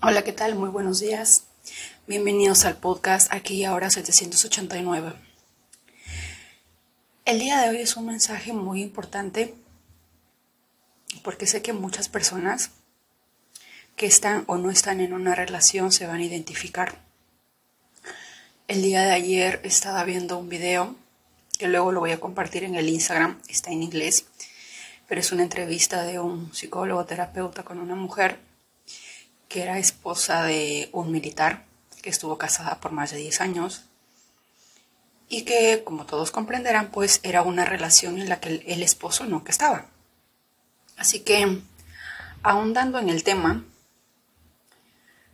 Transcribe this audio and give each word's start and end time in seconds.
Hola, 0.00 0.22
¿qué 0.22 0.32
tal? 0.32 0.54
Muy 0.54 0.68
buenos 0.68 1.00
días. 1.00 1.48
Bienvenidos 2.06 2.64
al 2.64 2.76
podcast 2.76 3.34
Aquí 3.34 3.54
y 3.54 3.64
Ahora 3.64 3.90
789. 3.90 5.12
El 7.24 7.40
día 7.40 7.60
de 7.60 7.70
hoy 7.70 7.78
es 7.78 7.96
un 7.96 8.06
mensaje 8.06 8.52
muy 8.52 8.80
importante 8.80 9.56
porque 11.24 11.48
sé 11.48 11.62
que 11.62 11.72
muchas 11.72 12.08
personas 12.08 12.70
que 13.96 14.06
están 14.06 14.44
o 14.46 14.56
no 14.56 14.70
están 14.70 15.00
en 15.00 15.12
una 15.12 15.34
relación 15.34 15.90
se 15.90 16.06
van 16.06 16.20
a 16.20 16.24
identificar. 16.24 17.00
El 18.68 18.82
día 18.82 19.02
de 19.02 19.10
ayer 19.10 19.60
estaba 19.64 20.04
viendo 20.04 20.38
un 20.38 20.48
video 20.48 20.94
que 21.58 21.66
luego 21.66 21.90
lo 21.90 21.98
voy 21.98 22.12
a 22.12 22.20
compartir 22.20 22.62
en 22.62 22.76
el 22.76 22.88
Instagram, 22.88 23.42
está 23.48 23.72
en 23.72 23.82
inglés, 23.82 24.26
pero 25.08 25.20
es 25.20 25.32
una 25.32 25.42
entrevista 25.42 26.04
de 26.04 26.20
un 26.20 26.54
psicólogo 26.54 27.04
terapeuta 27.04 27.64
con 27.64 27.80
una 27.80 27.96
mujer 27.96 28.46
que 29.48 29.62
era 29.62 29.78
esposa 29.78 30.44
de 30.44 30.90
un 30.92 31.10
militar 31.10 31.64
que 32.02 32.10
estuvo 32.10 32.38
casada 32.38 32.80
por 32.80 32.92
más 32.92 33.10
de 33.10 33.18
10 33.18 33.40
años 33.40 33.84
y 35.28 35.42
que, 35.42 35.82
como 35.84 36.06
todos 36.06 36.30
comprenderán, 36.30 36.90
pues 36.90 37.20
era 37.22 37.42
una 37.42 37.64
relación 37.64 38.18
en 38.18 38.28
la 38.28 38.40
que 38.40 38.62
el, 38.66 38.82
esposo 38.82 39.26
nunca 39.26 39.50
estaba. 39.50 39.86
Así 40.96 41.20
que, 41.20 41.60
ahondando 42.42 42.98
en 42.98 43.10
el 43.10 43.24
tema, 43.24 43.64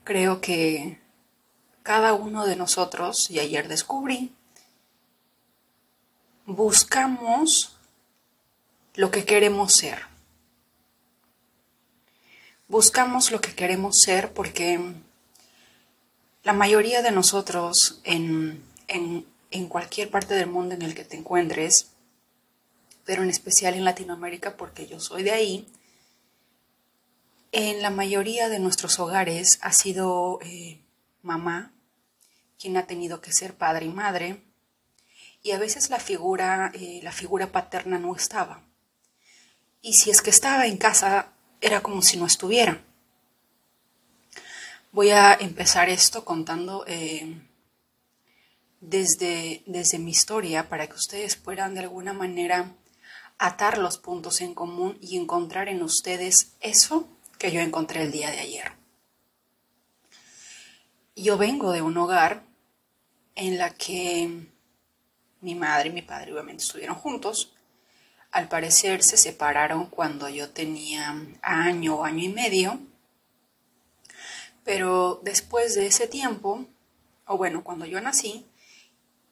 creo 0.03 0.41
que 0.41 0.99
cada 1.83 2.15
uno 2.15 2.45
de 2.45 2.57
nosotros, 2.57 3.31
y 3.31 3.39
ayer 3.39 3.69
descubrí, 3.69 4.33
buscamos 6.47 7.77
lo 8.95 9.11
que 9.11 9.25
queremos 9.25 9.75
ser 9.75 10.14
buscamos 12.75 13.31
lo 13.31 13.41
que 13.41 13.55
queremos 13.55 14.01
ser 14.01 14.33
porque 14.33 14.81
la 16.43 16.53
mayoría 16.53 17.03
de 17.03 17.13
nosotros 17.13 18.01
en, 18.03 18.65
cualquier 19.69 20.11
parte 20.11 20.35
del 20.35 20.49
mundo 20.49 20.75
en 20.75 20.83
el 20.83 20.93
que 20.93 21.05
te 21.05 21.17
encuentres, 21.17 21.93
pero 23.05 23.23
en 23.23 23.31
especial 23.31 23.75
en 23.75 23.85
Latinoamérica 23.85 24.57
porque 24.57 24.89
yo 24.89 24.99
soy 24.99 25.23
de 25.23 25.31
ahí, 25.31 25.69
en 27.53 27.81
la 27.81 27.91
mayoría 27.91 28.49
de 28.49 28.59
nuestros 28.59 28.99
hogares 28.99 29.61
ha 29.63 29.73
sido 29.73 30.41
eh, 30.43 30.81
mamá 31.23 31.71
quien 32.59 32.77
ha 32.77 32.89
tenido 32.89 33.21
que 33.21 33.33
ser 33.33 33.55
padre 33.55 33.87
y 33.87 33.91
madre, 33.91 34.43
y 35.45 35.53
a 35.53 35.61
veces 35.61 35.91
la 35.91 36.01
figura, 36.01 36.73
eh, 36.75 36.99
la 37.05 37.13
figura 37.13 37.53
paterna 37.53 38.01
no 38.01 38.17
estaba. 38.17 38.65
Y 39.81 39.93
si 39.93 40.11
es 40.11 40.23
que 40.23 40.31
estaba 40.31 40.67
en 40.67 40.77
casa, 40.77 41.34
era 41.65 41.83
como 41.83 42.03
si 42.03 42.19
no 42.19 42.27
estuviera. 42.27 42.83
Voy 44.93 45.11
a 45.11 45.33
empezar 45.33 45.89
esto 45.89 46.23
contando 46.23 46.85
eh, 46.87 47.41
desde, 48.81 49.63
desde 49.65 49.99
mi 49.99 50.11
historia 50.11 50.69
para 50.69 50.87
que 50.87 50.95
ustedes 50.95 51.37
puedan 51.37 51.75
de 51.75 51.81
alguna 51.81 52.13
manera 52.13 52.71
atar 53.39 53.79
los 53.79 53.97
puntos 53.97 54.43
en 54.43 54.55
común 54.55 54.99
y 55.01 55.17
encontrar 55.17 55.69
en 55.69 55.83
ustedes 55.83 56.53
eso 56.61 57.09
que 57.39 57.51
yo 57.51 57.61
encontré 57.61 58.03
el 58.03 58.13
día 58.13 58.31
de 58.31 58.41
ayer. 58.41 58.73
Yo 61.17 61.39
vengo 61.39 61.73
de 61.73 61.81
un 61.81 61.97
hogar 61.97 62.43
en 63.37 63.57
la 63.57 63.71
que 63.71 64.49
mi 65.41 65.55
madre 65.55 65.89
y 65.89 65.93
mi 65.93 66.03
padre 66.03 66.33
obviamente 66.33 66.63
estuvieron 66.63 66.97
juntos, 66.97 67.54
al 68.35 68.49
parecer 68.49 69.05
se 69.05 69.17
separaron 69.17 69.87
cuando 69.87 70.29
yo 70.29 70.51
tenía 70.51 71.15
año 71.41 71.95
o 71.95 72.05
año 72.05 72.25
y 72.25 72.29
medio, 72.29 72.81
pero 74.65 75.21
después 75.23 75.77
de 75.77 75.87
ese 75.87 76.09
tiempo, 76.09 76.67
o 77.29 77.37
bueno, 77.37 77.63
cuando 77.63 77.87
yo 77.87 78.01
nací, 78.01 78.45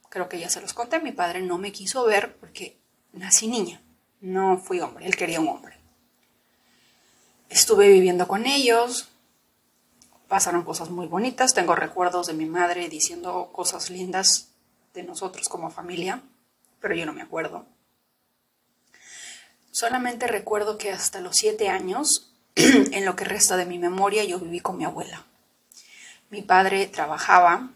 creo 0.08 0.28
que 0.28 0.38
ya 0.38 0.48
se 0.48 0.60
los 0.60 0.72
conté, 0.72 1.00
mi 1.00 1.10
padre 1.10 1.42
no 1.42 1.58
me 1.58 1.72
quiso 1.72 2.04
ver 2.04 2.36
porque 2.36 2.78
nací 3.12 3.48
niña, 3.48 3.82
no 4.20 4.56
fui 4.58 4.78
hombre, 4.78 5.04
él 5.04 5.16
quería 5.16 5.40
un 5.40 5.48
hombre. 5.48 5.76
Estuve 7.48 7.88
viviendo 7.88 8.28
con 8.28 8.46
ellos, 8.46 9.08
pasaron 10.28 10.62
cosas 10.62 10.90
muy 10.90 11.08
bonitas, 11.08 11.54
tengo 11.54 11.74
recuerdos 11.74 12.28
de 12.28 12.34
mi 12.34 12.46
madre 12.46 12.88
diciendo 12.88 13.50
cosas 13.52 13.90
lindas 13.90 14.52
de 14.94 15.02
nosotros 15.02 15.48
como 15.48 15.70
familia, 15.70 16.22
pero 16.78 16.94
yo 16.94 17.04
no 17.04 17.12
me 17.12 17.22
acuerdo. 17.22 17.66
Solamente 19.72 20.26
recuerdo 20.26 20.76
que 20.76 20.92
hasta 20.92 21.22
los 21.22 21.38
siete 21.38 21.70
años, 21.70 22.30
en 22.54 23.04
lo 23.06 23.16
que 23.16 23.24
resta 23.24 23.56
de 23.56 23.64
mi 23.64 23.78
memoria, 23.78 24.22
yo 24.22 24.38
viví 24.38 24.60
con 24.60 24.76
mi 24.76 24.84
abuela. 24.84 25.24
Mi 26.28 26.42
padre 26.42 26.86
trabajaba 26.86 27.70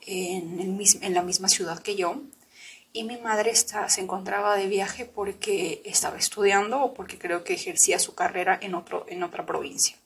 en, 0.00 1.14
la 1.14 1.22
misma 1.22 1.48
ciudad 1.48 1.78
que 1.78 1.94
yo 1.94 2.20
y 2.92 3.04
mi 3.04 3.16
madre 3.16 3.54
se 3.54 4.00
encontraba 4.00 4.56
de 4.56 4.66
viaje 4.66 5.04
porque 5.04 5.82
estaba 5.84 6.18
estudiando 6.18 6.82
o 6.82 6.94
porque 6.94 7.16
creo 7.16 7.44
que 7.44 7.54
ejercía 7.54 8.00
su 8.00 8.16
carrera 8.16 8.58
en, 8.60 8.74
en 9.06 9.22
otra 9.22 9.46
provincia. 9.46 9.96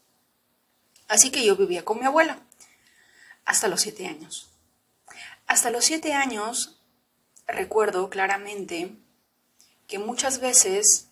Así 1.09 1.31
que 1.31 1.43
yo 1.43 1.57
vivía 1.57 1.87
con 1.87 2.01
mi 2.01 2.05
abuela 2.05 2.39
hasta 3.47 3.69
los 3.69 3.81
siete 3.81 4.07
años. 4.07 4.51
Hasta 5.47 5.71
los 5.71 5.87
siete 5.87 6.13
años 6.13 6.79
recuerdo 7.47 8.11
claramente 8.11 8.93
que 9.87 9.99
muchas 9.99 10.41
veces 10.41 11.09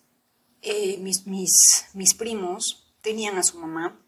eh, 0.63 0.97
mis, 0.97 1.27
mis, 1.27 1.85
mis 1.93 2.13
primos 2.13 2.95
tenían 3.01 3.37
a 3.37 3.43
su 3.43 3.59
mamá 3.59 3.99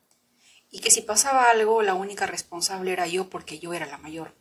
y 0.72 0.80
que 0.80 0.90
si 0.90 1.02
pasaba 1.02 1.50
algo 1.50 1.82
la 1.82 1.96
única 1.96 2.26
responsable 2.26 2.94
era 2.94 3.08
yo 3.08 3.30
porque 3.30 3.60
yo 3.60 3.74
era 3.74 3.86
la 3.86 3.98
mayor. 3.98 4.34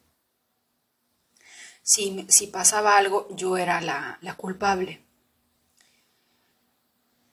Si, 1.82 2.24
si 2.28 2.46
pasaba 2.46 2.96
algo 2.96 3.26
yo 3.34 3.56
era 3.56 3.80
la, 3.80 4.18
la 4.22 4.34
culpable. 4.36 5.04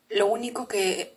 Lo 0.10 0.26
único 0.26 0.68
que 0.68 1.16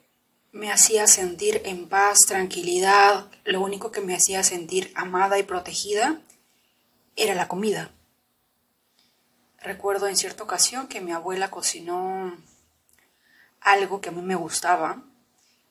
me 0.52 0.70
hacía 0.70 1.06
sentir 1.06 1.62
en 1.64 1.88
paz, 1.88 2.18
tranquilidad, 2.28 3.30
lo 3.44 3.62
único 3.62 3.90
que 3.90 4.02
me 4.02 4.14
hacía 4.14 4.42
sentir 4.44 4.92
amada 4.94 5.38
y 5.38 5.42
protegida 5.42 6.20
era 7.16 7.34
la 7.34 7.48
comida. 7.48 7.90
Recuerdo 9.58 10.06
en 10.06 10.16
cierta 10.16 10.44
ocasión 10.44 10.86
que 10.86 11.00
mi 11.00 11.12
abuela 11.12 11.50
cocinó 11.50 12.36
algo 13.64 14.00
que 14.00 14.10
a 14.10 14.12
mí 14.12 14.22
me 14.22 14.36
gustaba. 14.36 15.02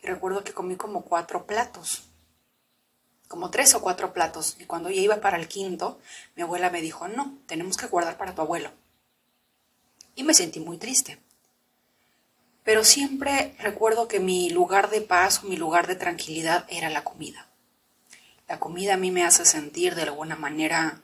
Y 0.02 0.08
recuerdo 0.08 0.44
que 0.44 0.52
comí 0.52 0.76
como 0.76 1.06
cuatro 1.06 1.46
platos, 1.46 2.04
como 3.30 3.50
tres 3.50 3.74
o 3.74 3.82
cuatro 3.82 4.12
platos. 4.12 4.58
Y 4.60 4.66
cuando 4.66 4.90
ya 4.90 5.00
iba 5.00 5.22
para 5.22 5.38
el 5.38 5.48
quinto, 5.48 6.00
mi 6.36 6.44
abuela 6.44 6.70
me 6.70 6.82
dijo, 6.82 7.08
no, 7.08 7.38
tenemos 7.46 7.78
que 7.78 7.88
guardar 7.88 8.18
para 8.18 8.36
tu 8.36 8.42
abuelo. 8.42 8.72
Y 10.16 10.24
me 10.24 10.34
sentí 10.34 10.60
muy 10.60 10.78
triste. 10.78 11.22
Pero 12.64 12.84
siempre 12.84 13.56
recuerdo 13.60 14.08
que 14.08 14.20
mi 14.20 14.50
lugar 14.50 14.90
de 14.90 15.02
paz 15.02 15.44
o 15.44 15.48
mi 15.48 15.56
lugar 15.56 15.88
de 15.88 15.96
tranquilidad 15.96 16.66
era 16.70 16.90
la 16.90 17.04
comida. 17.04 17.48
La 18.48 18.60
comida 18.60 18.96
a 18.96 18.98
mí 18.98 19.12
me 19.12 19.24
hace 19.24 19.46
sentir 19.46 19.96
de 19.96 20.04
alguna 20.04 20.36
manera 20.36 21.02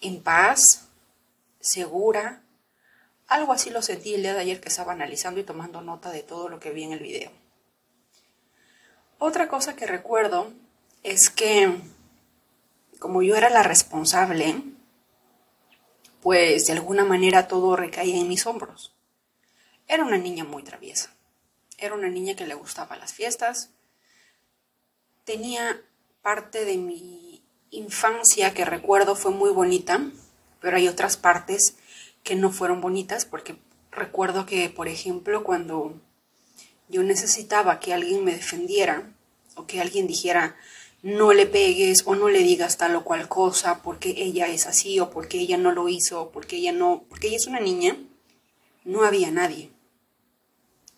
en 0.00 0.22
paz, 0.22 0.88
segura, 1.60 2.42
algo 3.28 3.52
así 3.52 3.70
lo 3.70 3.82
sentí 3.82 4.14
el 4.14 4.22
día 4.22 4.34
de 4.34 4.40
ayer 4.40 4.60
que 4.60 4.68
estaba 4.68 4.92
analizando 4.92 5.40
y 5.40 5.44
tomando 5.44 5.80
nota 5.80 6.10
de 6.10 6.22
todo 6.22 6.48
lo 6.48 6.60
que 6.60 6.70
vi 6.70 6.84
en 6.84 6.92
el 6.92 7.00
video. 7.00 7.30
Otra 9.18 9.48
cosa 9.48 9.74
que 9.74 9.86
recuerdo 9.86 10.52
es 11.02 11.30
que 11.30 11.80
como 12.98 13.22
yo 13.22 13.36
era 13.36 13.50
la 13.50 13.62
responsable, 13.62 14.62
pues 16.22 16.66
de 16.66 16.72
alguna 16.72 17.04
manera 17.04 17.48
todo 17.48 17.76
recaía 17.76 18.18
en 18.18 18.28
mis 18.28 18.46
hombros. 18.46 18.94
Era 19.86 20.04
una 20.04 20.18
niña 20.18 20.44
muy 20.44 20.62
traviesa. 20.62 21.14
Era 21.78 21.94
una 21.94 22.08
niña 22.08 22.34
que 22.34 22.46
le 22.46 22.54
gustaba 22.54 22.96
las 22.96 23.12
fiestas. 23.12 23.70
Tenía 25.24 25.80
parte 26.22 26.64
de 26.64 26.76
mi 26.76 27.44
infancia 27.70 28.54
que 28.54 28.64
recuerdo 28.64 29.14
fue 29.14 29.30
muy 29.30 29.50
bonita, 29.50 30.00
pero 30.60 30.76
hay 30.76 30.88
otras 30.88 31.16
partes 31.16 31.76
que 32.26 32.34
no 32.34 32.50
fueron 32.50 32.80
bonitas 32.80 33.24
porque 33.24 33.56
recuerdo 33.92 34.46
que, 34.46 34.68
por 34.68 34.88
ejemplo, 34.88 35.44
cuando 35.44 35.94
yo 36.88 37.04
necesitaba 37.04 37.78
que 37.78 37.94
alguien 37.94 38.24
me 38.24 38.34
defendiera 38.34 39.14
o 39.54 39.66
que 39.66 39.80
alguien 39.80 40.08
dijera 40.08 40.56
no 41.02 41.32
le 41.32 41.46
pegues 41.46 42.02
o 42.04 42.16
no 42.16 42.28
le 42.28 42.40
digas 42.40 42.78
tal 42.78 42.96
o 42.96 43.04
cual 43.04 43.28
cosa 43.28 43.80
porque 43.80 44.12
ella 44.16 44.48
es 44.48 44.66
así 44.66 44.98
o 44.98 45.08
porque 45.08 45.38
ella 45.38 45.56
no 45.56 45.70
lo 45.70 45.88
hizo 45.88 46.20
o 46.20 46.30
porque 46.30 46.56
ella 46.56 46.72
no, 46.72 47.04
porque 47.08 47.28
ella 47.28 47.36
es 47.36 47.46
una 47.46 47.60
niña, 47.60 47.96
no 48.84 49.04
había 49.04 49.30
nadie. 49.30 49.70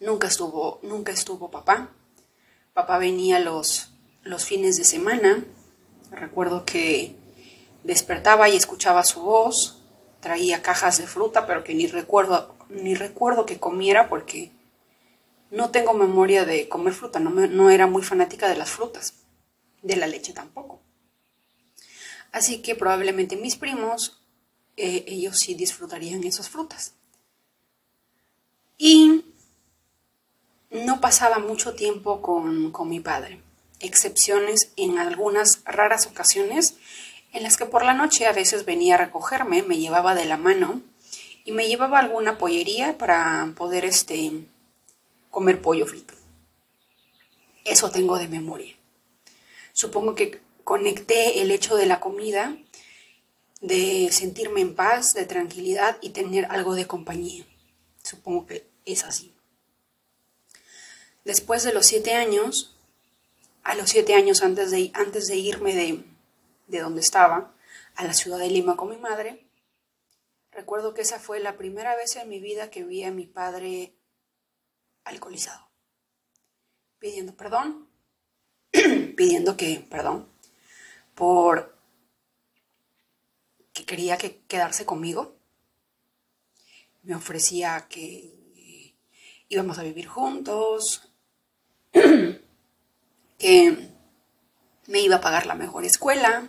Nunca 0.00 0.28
estuvo, 0.28 0.80
nunca 0.82 1.12
estuvo 1.12 1.50
papá. 1.50 1.90
Papá 2.72 2.96
venía 2.96 3.38
los, 3.38 3.92
los 4.22 4.46
fines 4.46 4.78
de 4.78 4.84
semana. 4.84 5.44
Recuerdo 6.10 6.64
que 6.64 7.16
despertaba 7.84 8.48
y 8.48 8.56
escuchaba 8.56 9.04
su 9.04 9.20
voz 9.20 9.77
traía 10.20 10.62
cajas 10.62 10.98
de 10.98 11.06
fruta, 11.06 11.46
pero 11.46 11.64
que 11.64 11.74
ni 11.74 11.86
recuerdo, 11.86 12.56
ni 12.68 12.94
recuerdo 12.94 13.46
que 13.46 13.58
comiera 13.58 14.08
porque 14.08 14.52
no 15.50 15.70
tengo 15.70 15.94
memoria 15.94 16.44
de 16.44 16.68
comer 16.68 16.92
fruta, 16.92 17.20
no, 17.20 17.30
no 17.30 17.70
era 17.70 17.86
muy 17.86 18.02
fanática 18.02 18.48
de 18.48 18.56
las 18.56 18.70
frutas. 18.70 19.14
de 19.82 19.94
la 19.96 20.08
leche 20.08 20.32
tampoco. 20.32 20.80
Así 22.32 22.60
que 22.62 22.74
probablemente 22.74 23.36
mis 23.36 23.56
primos, 23.56 24.20
eh, 24.76 25.04
ellos 25.06 25.38
sí 25.38 25.54
disfrutarían 25.54 26.24
esas 26.24 26.48
frutas. 26.48 26.94
Y 28.76 29.24
no 30.70 31.00
pasaba 31.00 31.38
mucho 31.38 31.74
tiempo 31.74 32.20
con, 32.22 32.70
con 32.72 32.88
mi 32.88 33.00
padre, 33.00 33.40
excepciones 33.80 34.72
en 34.76 34.98
algunas 34.98 35.62
raras 35.64 36.06
ocasiones 36.06 36.74
en 37.38 37.44
las 37.44 37.56
que 37.56 37.66
por 37.66 37.84
la 37.84 37.94
noche 37.94 38.26
a 38.26 38.32
veces 38.32 38.64
venía 38.64 38.96
a 38.96 38.98
recogerme, 38.98 39.62
me 39.62 39.78
llevaba 39.78 40.16
de 40.16 40.24
la 40.24 40.36
mano 40.36 40.82
y 41.44 41.52
me 41.52 41.68
llevaba 41.68 42.00
alguna 42.00 42.36
pollería 42.36 42.98
para 42.98 43.54
poder 43.56 43.84
este, 43.84 44.32
comer 45.30 45.62
pollo 45.62 45.86
frito. 45.86 46.14
Eso 47.64 47.92
tengo 47.92 48.18
de 48.18 48.26
memoria. 48.26 48.74
Supongo 49.72 50.16
que 50.16 50.40
conecté 50.64 51.40
el 51.40 51.52
hecho 51.52 51.76
de 51.76 51.86
la 51.86 52.00
comida, 52.00 52.56
de 53.60 54.08
sentirme 54.10 54.60
en 54.60 54.74
paz, 54.74 55.14
de 55.14 55.24
tranquilidad 55.24 55.96
y 56.00 56.10
tener 56.10 56.46
algo 56.50 56.74
de 56.74 56.88
compañía. 56.88 57.46
Supongo 58.02 58.46
que 58.46 58.66
es 58.84 59.04
así. 59.04 59.32
Después 61.24 61.62
de 61.62 61.72
los 61.72 61.86
siete 61.86 62.14
años, 62.14 62.74
a 63.62 63.76
los 63.76 63.90
siete 63.90 64.14
años 64.14 64.42
antes 64.42 64.72
de, 64.72 64.90
antes 64.94 65.28
de 65.28 65.36
irme 65.36 65.76
de, 65.76 66.04
de 66.68 66.80
donde 66.80 67.00
estaba, 67.00 67.54
a 67.96 68.04
la 68.04 68.14
ciudad 68.14 68.38
de 68.38 68.48
Lima 68.48 68.76
con 68.76 68.90
mi 68.90 68.96
madre, 68.96 69.46
recuerdo 70.52 70.94
que 70.94 71.02
esa 71.02 71.18
fue 71.18 71.40
la 71.40 71.56
primera 71.56 71.96
vez 71.96 72.16
en 72.16 72.28
mi 72.28 72.38
vida 72.38 72.70
que 72.70 72.84
vi 72.84 73.02
a 73.04 73.10
mi 73.10 73.26
padre 73.26 73.94
alcoholizado, 75.04 75.68
pidiendo 76.98 77.34
perdón, 77.34 77.88
pidiendo 79.16 79.56
que, 79.56 79.84
perdón, 79.90 80.28
por 81.14 81.76
que 83.72 83.84
quería 83.84 84.18
que 84.18 84.40
quedarse 84.48 84.84
conmigo. 84.84 85.36
Me 87.02 87.14
ofrecía 87.14 87.86
que 87.88 88.94
íbamos 89.48 89.78
a 89.78 89.82
vivir 89.82 90.06
juntos, 90.06 91.10
que 93.38 93.97
me 94.88 95.00
iba 95.00 95.16
a 95.16 95.20
pagar 95.20 95.46
la 95.46 95.54
mejor 95.54 95.84
escuela, 95.84 96.48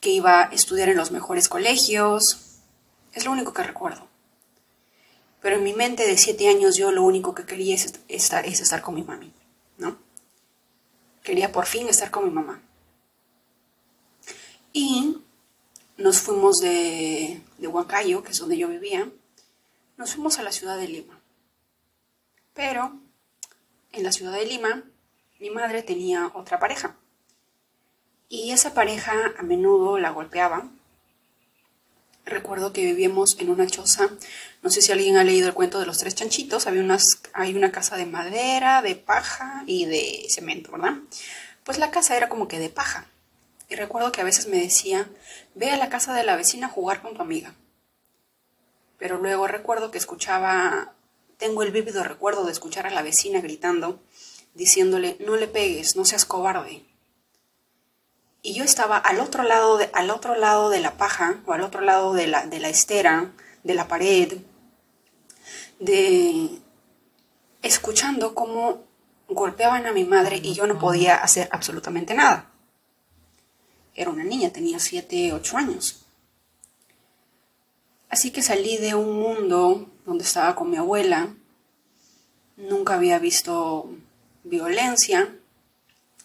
que 0.00 0.10
iba 0.10 0.44
a 0.44 0.52
estudiar 0.52 0.88
en 0.88 0.96
los 0.96 1.10
mejores 1.10 1.48
colegios. 1.48 2.60
Es 3.12 3.24
lo 3.24 3.32
único 3.32 3.52
que 3.52 3.64
recuerdo. 3.64 4.08
Pero 5.42 5.56
en 5.56 5.64
mi 5.64 5.74
mente 5.74 6.06
de 6.06 6.16
siete 6.16 6.48
años 6.48 6.76
yo 6.76 6.92
lo 6.92 7.02
único 7.02 7.34
que 7.34 7.44
quería 7.44 7.74
es 7.74 8.00
estar, 8.08 8.46
es 8.46 8.60
estar 8.60 8.82
con 8.82 8.94
mi 8.94 9.02
mami, 9.02 9.32
¿no? 9.78 9.98
Quería 11.22 11.52
por 11.52 11.66
fin 11.66 11.88
estar 11.88 12.10
con 12.10 12.24
mi 12.24 12.30
mamá. 12.30 12.62
Y 14.72 15.18
nos 15.96 16.20
fuimos 16.20 16.58
de, 16.58 17.42
de 17.58 17.66
Huancayo, 17.66 18.22
que 18.22 18.30
es 18.30 18.38
donde 18.38 18.58
yo 18.58 18.68
vivía, 18.68 19.10
nos 19.96 20.14
fuimos 20.14 20.38
a 20.38 20.42
la 20.42 20.52
ciudad 20.52 20.76
de 20.76 20.88
Lima. 20.88 21.20
Pero 22.54 23.00
en 23.92 24.04
la 24.04 24.12
ciudad 24.12 24.32
de 24.32 24.46
Lima, 24.46 24.84
mi 25.40 25.50
madre 25.50 25.82
tenía 25.82 26.30
otra 26.34 26.58
pareja. 26.58 26.96
Y 28.28 28.50
esa 28.50 28.74
pareja 28.74 29.12
a 29.38 29.42
menudo 29.42 29.98
la 29.98 30.10
golpeaba. 30.10 30.68
Recuerdo 32.24 32.72
que 32.72 32.84
vivíamos 32.84 33.38
en 33.38 33.50
una 33.50 33.68
choza, 33.68 34.08
no 34.62 34.70
sé 34.70 34.82
si 34.82 34.90
alguien 34.90 35.16
ha 35.16 35.22
leído 35.22 35.46
el 35.46 35.54
cuento 35.54 35.78
de 35.78 35.86
los 35.86 35.98
tres 35.98 36.16
chanchitos, 36.16 36.66
había 36.66 36.82
unas, 36.82 37.20
hay 37.32 37.54
una 37.54 37.70
casa 37.70 37.96
de 37.96 38.04
madera, 38.04 38.82
de 38.82 38.96
paja 38.96 39.62
y 39.64 39.84
de 39.84 40.26
cemento, 40.28 40.72
¿verdad? 40.72 40.94
Pues 41.62 41.78
la 41.78 41.92
casa 41.92 42.16
era 42.16 42.28
como 42.28 42.48
que 42.48 42.58
de 42.58 42.68
paja. 42.68 43.06
Y 43.68 43.76
recuerdo 43.76 44.10
que 44.10 44.22
a 44.22 44.24
veces 44.24 44.48
me 44.48 44.58
decía, 44.58 45.08
ve 45.54 45.70
a 45.70 45.76
la 45.76 45.88
casa 45.88 46.14
de 46.14 46.24
la 46.24 46.34
vecina 46.34 46.66
a 46.66 46.70
jugar 46.70 47.00
con 47.00 47.14
tu 47.14 47.22
amiga. 47.22 47.54
Pero 48.98 49.18
luego 49.18 49.46
recuerdo 49.46 49.92
que 49.92 49.98
escuchaba, 49.98 50.94
tengo 51.36 51.62
el 51.62 51.70
vívido 51.70 52.02
recuerdo 52.02 52.44
de 52.44 52.52
escuchar 52.52 52.88
a 52.88 52.90
la 52.90 53.02
vecina 53.02 53.40
gritando, 53.40 54.00
diciéndole, 54.54 55.16
no 55.20 55.36
le 55.36 55.46
pegues, 55.46 55.94
no 55.94 56.04
seas 56.04 56.24
cobarde 56.24 56.82
y 58.46 58.52
yo 58.52 58.62
estaba 58.62 58.96
al 58.96 59.18
otro 59.18 59.42
lado 59.42 59.76
de, 59.76 59.90
al 59.92 60.08
otro 60.08 60.36
lado 60.36 60.70
de 60.70 60.78
la 60.78 60.96
paja 60.96 61.42
o 61.46 61.52
al 61.52 61.62
otro 61.62 61.80
lado 61.80 62.12
de 62.12 62.28
la, 62.28 62.46
de 62.46 62.60
la 62.60 62.68
estera, 62.68 63.32
de 63.64 63.74
la 63.74 63.88
pared, 63.88 64.38
de 65.80 66.60
escuchando 67.60 68.36
cómo 68.36 68.84
golpeaban 69.28 69.86
a 69.86 69.92
mi 69.92 70.04
madre 70.04 70.40
y 70.40 70.54
yo 70.54 70.68
no 70.68 70.78
podía 70.78 71.16
hacer 71.16 71.48
absolutamente 71.50 72.14
nada. 72.14 72.48
Era 73.96 74.10
una 74.10 74.22
niña, 74.22 74.50
tenía 74.50 74.78
7, 74.78 75.32
8 75.32 75.56
años. 75.56 76.04
Así 78.08 78.30
que 78.30 78.42
salí 78.42 78.76
de 78.76 78.94
un 78.94 79.12
mundo 79.18 79.90
donde 80.04 80.22
estaba 80.22 80.54
con 80.54 80.70
mi 80.70 80.76
abuela. 80.76 81.34
Nunca 82.56 82.94
había 82.94 83.18
visto 83.18 83.90
violencia, 84.44 85.34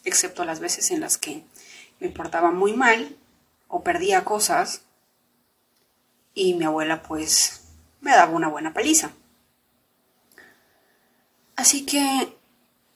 excepto 0.04 0.46
las 0.46 0.60
veces 0.60 0.92
en 0.92 1.02
las 1.02 1.18
que 1.18 1.44
me 2.02 2.10
portaba 2.10 2.52
muy 2.52 2.74
mal 2.74 3.16
o 3.68 3.84
perdía 3.84 4.26
cosas 4.26 4.82
y 6.34 6.56
mi 6.56 6.66
abuela 6.66 7.04
pues 7.04 7.68
me 8.02 8.12
daba 8.12 8.34
una 8.34 8.50
buena 8.50 8.74
paliza. 8.74 9.12
Así 11.56 11.86
que 11.86 12.36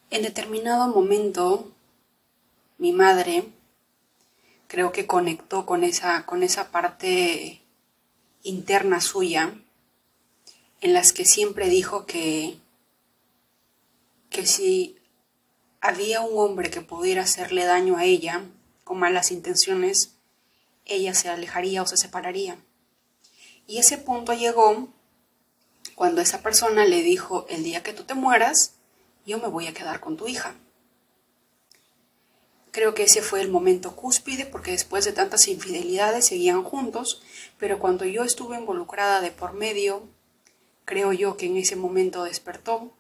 en 0.10 0.24
determinado 0.24 0.88
momento 0.88 1.72
mi 2.80 2.92
madre 2.94 3.48
creo 4.68 4.92
que 4.92 5.06
conectó 5.06 5.68
con 5.68 5.84
esa, 5.84 6.25
con 6.25 6.42
esa 6.42 6.72
parte 6.72 7.62
interna 8.42 9.01
suya 9.01 9.54
en 10.81 10.94
las 10.94 11.13
que 11.13 11.25
siempre 11.25 11.69
dijo 11.69 12.08
que, 12.08 12.58
que 14.31 14.48
si 14.48 14.98
había 15.80 16.22
un 16.22 16.40
hombre 16.40 16.72
que 16.72 16.81
pudiera 16.81 17.22
hacerle 17.22 17.66
daño 17.66 17.98
a 17.98 18.06
ella, 18.06 18.44
con 18.86 19.00
malas 19.00 19.32
intenciones, 19.32 20.14
ella 20.86 21.14
se 21.14 21.28
alejaría 21.28 21.82
o 21.82 21.88
se 21.88 21.98
separaría. 21.98 22.58
Y 23.68 23.80
ese 23.80 23.98
punto 23.98 24.32
llegó 24.34 24.88
cuando 25.96 26.22
esa 26.22 26.42
persona 26.42 26.86
le 26.86 27.02
dijo, 27.02 27.48
el 27.50 27.64
día 27.64 27.84
que 27.84 27.94
tú 27.94 28.04
te 28.04 28.14
mueras, 28.14 28.76
yo 29.26 29.40
me 29.40 29.48
voy 29.48 29.66
a 29.68 29.74
quedar 29.74 30.00
con 30.00 30.18
tu 30.18 30.28
hija. 30.28 30.56
Creo 32.70 32.94
que 32.94 33.04
ese 33.04 33.22
fue 33.22 33.42
el 33.42 33.50
momento 33.50 33.96
cúspide 33.96 34.46
porque 34.46 34.72
después 34.72 35.04
de 35.04 35.13
tantas 35.13 35.48
infidelidades 35.48 36.27
seguían 36.27 36.63
juntos, 36.63 37.24
pero 37.58 37.80
cuando 37.80 38.06
yo 38.06 38.24
estuve 38.24 38.58
involucrada 38.58 39.20
de 39.20 39.32
por 39.32 39.54
medio, 39.54 40.08
creo 40.84 41.12
yo 41.12 41.38
que 41.38 41.48
en 41.48 41.58
ese 41.58 41.75
momento 41.75 42.24
despertó, 42.24 42.94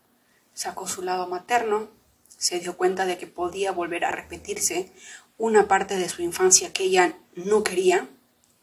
sacó 0.55 0.87
su 0.87 1.03
lado 1.03 1.27
materno, 1.27 1.89
se 2.37 2.59
dio 2.59 2.75
cuenta 2.75 3.05
de 3.05 3.17
que 3.17 3.27
podía 3.27 3.71
volver 3.71 4.05
a 4.05 4.11
repetirse 4.11 4.91
una 5.37 5.67
parte 5.67 5.97
de 5.97 6.09
su 6.09 6.21
infancia 6.21 6.71
que 6.71 6.83
ella 6.83 7.17
no 7.35 7.63
quería 7.63 8.07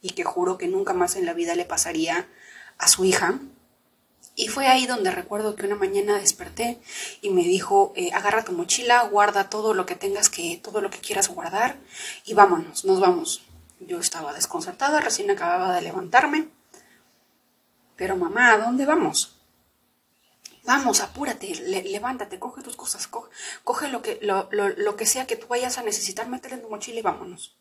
y 0.01 0.11
que 0.11 0.25
juró 0.25 0.59
que 0.59 0.69
nunca 0.69 0.93
más 0.93 1.17
en 1.17 1.27
la 1.27 1.35
vida 1.35 1.55
le 1.55 1.65
pasaría 1.65 2.29
a 2.79 2.89
su 2.89 3.05
hija. 3.05 3.39
Y 4.35 4.49
fue 4.49 4.67
ahí 4.67 4.87
donde 4.87 5.11
recuerdo 5.11 5.55
que 5.55 5.67
una 5.67 5.77
mañana 5.77 6.19
desperté 6.19 6.81
y 7.21 7.31
me 7.31 7.43
dijo, 7.43 7.93
eh, 7.97 8.11
agarra 8.15 8.45
tu 8.45 8.53
mochila, 8.53 9.03
guarda 9.05 9.51
todo 9.51 9.75
lo 9.75 9.85
que 9.85 9.95
tengas 9.95 10.31
que, 10.31 10.59
todo 10.63 10.81
lo 10.81 10.89
que 10.91 10.99
quieras 10.99 11.29
guardar 11.29 11.77
y 12.25 12.33
vámonos, 12.35 12.85
nos 12.85 12.99
vamos. 12.99 13.43
Yo 13.81 13.99
estaba 13.99 14.33
desconcertada, 14.33 15.01
recién 15.01 15.31
acababa 15.31 15.75
de 15.75 15.83
levantarme. 15.83 16.49
Pero 17.97 18.17
mamá, 18.17 18.53
¿a 18.53 18.59
dónde 18.59 18.87
vamos? 18.87 19.42
Vamos, 20.65 21.01
apúrate, 21.01 21.55
levántate, 21.57 22.39
coge 22.39 22.63
tus 22.63 22.77
cosas, 22.77 23.09
coge, 23.09 23.89
lo, 23.89 24.01
que, 24.01 24.21
lo, 24.23 24.97
que 24.97 25.07
sea 25.07 25.27
que 25.27 25.35
tú 25.35 25.49
vayas 25.49 25.77
a 25.79 25.83
necesitar 25.83 26.29
meter 26.29 26.53
en 26.53 26.63
tu 26.63 26.69
mochila 26.69 27.01
y 27.01 27.03
vámonos. 27.03 27.57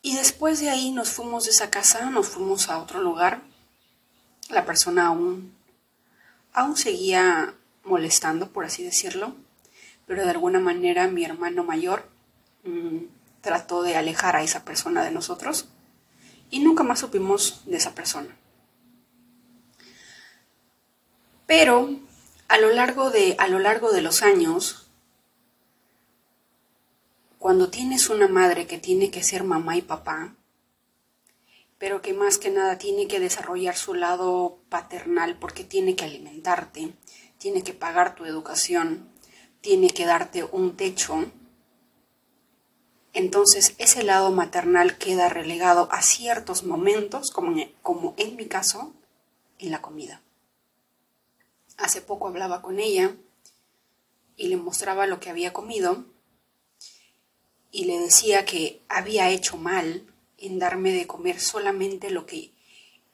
Y 0.00 0.16
después 0.16 0.60
de 0.60 0.70
ahí 0.70 0.92
nos 0.92 1.10
fuimos 1.10 1.44
de 1.44 1.50
esa 1.50 1.70
casa, 1.70 2.08
nos 2.10 2.28
fuimos 2.28 2.70
a 2.70 2.78
otro 2.78 3.02
lugar. 3.02 3.42
La 4.48 4.64
persona 4.64 5.08
aún, 5.08 5.54
aún 6.54 6.76
seguía 6.76 7.54
molestando, 7.84 8.50
por 8.50 8.64
así 8.64 8.82
decirlo, 8.82 9.34
pero 10.06 10.24
de 10.24 10.30
alguna 10.30 10.60
manera 10.60 11.08
mi 11.08 11.24
hermano 11.24 11.62
mayor 11.62 12.08
mm, 12.64 12.98
trató 13.42 13.82
de 13.82 13.96
alejar 13.96 14.36
a 14.36 14.42
esa 14.42 14.64
persona 14.64 15.04
de 15.04 15.10
nosotros 15.10 15.68
y 16.50 16.60
nunca 16.60 16.84
más 16.84 17.00
supimos 17.00 17.62
de 17.66 17.76
esa 17.76 17.94
persona. 17.94 18.34
Pero 21.46 21.90
a 22.48 22.58
lo 22.58 22.70
largo 22.70 23.10
de, 23.10 23.36
a 23.38 23.48
lo 23.48 23.58
largo 23.58 23.92
de 23.92 24.02
los 24.02 24.22
años, 24.22 24.88
cuando 27.38 27.70
tienes 27.70 28.10
una 28.10 28.26
madre 28.26 28.66
que 28.66 28.78
tiene 28.78 29.10
que 29.10 29.22
ser 29.22 29.44
mamá 29.44 29.76
y 29.76 29.82
papá, 29.82 30.34
pero 31.78 32.02
que 32.02 32.14
más 32.14 32.38
que 32.38 32.50
nada 32.50 32.78
tiene 32.78 33.06
que 33.06 33.20
desarrollar 33.20 33.76
su 33.76 33.94
lado 33.94 34.58
paternal 34.68 35.36
porque 35.38 35.62
tiene 35.62 35.94
que 35.94 36.04
alimentarte, 36.04 36.94
tiene 37.38 37.62
que 37.62 37.74
pagar 37.74 38.14
tu 38.14 38.24
educación, 38.24 39.08
tiene 39.60 39.90
que 39.90 40.06
darte 40.06 40.44
un 40.44 40.76
techo, 40.76 41.30
Entonces 43.12 43.74
ese 43.78 44.02
lado 44.02 44.30
maternal 44.30 44.98
queda 44.98 45.30
relegado 45.30 45.88
a 45.90 46.02
ciertos 46.02 46.64
momentos, 46.64 47.30
como 47.30 47.56
como 47.80 48.14
en 48.18 48.36
mi 48.36 48.46
caso, 48.46 48.92
en 49.58 49.70
la 49.70 49.80
comida. 49.80 50.20
Hace 51.76 52.00
poco 52.00 52.28
hablaba 52.28 52.62
con 52.62 52.78
ella 52.78 53.16
y 54.36 54.48
le 54.48 54.56
mostraba 54.56 55.06
lo 55.06 55.20
que 55.20 55.30
había 55.30 55.52
comido 55.52 56.04
y 57.70 57.84
le 57.84 57.98
decía 57.98 58.44
que 58.44 58.82
había 58.88 59.30
hecho 59.30 59.56
mal 59.56 60.06
en 60.38 60.58
darme 60.58 60.92
de 60.92 61.06
comer 61.06 61.40
solamente 61.40 62.10
lo 62.10 62.26
que 62.26 62.52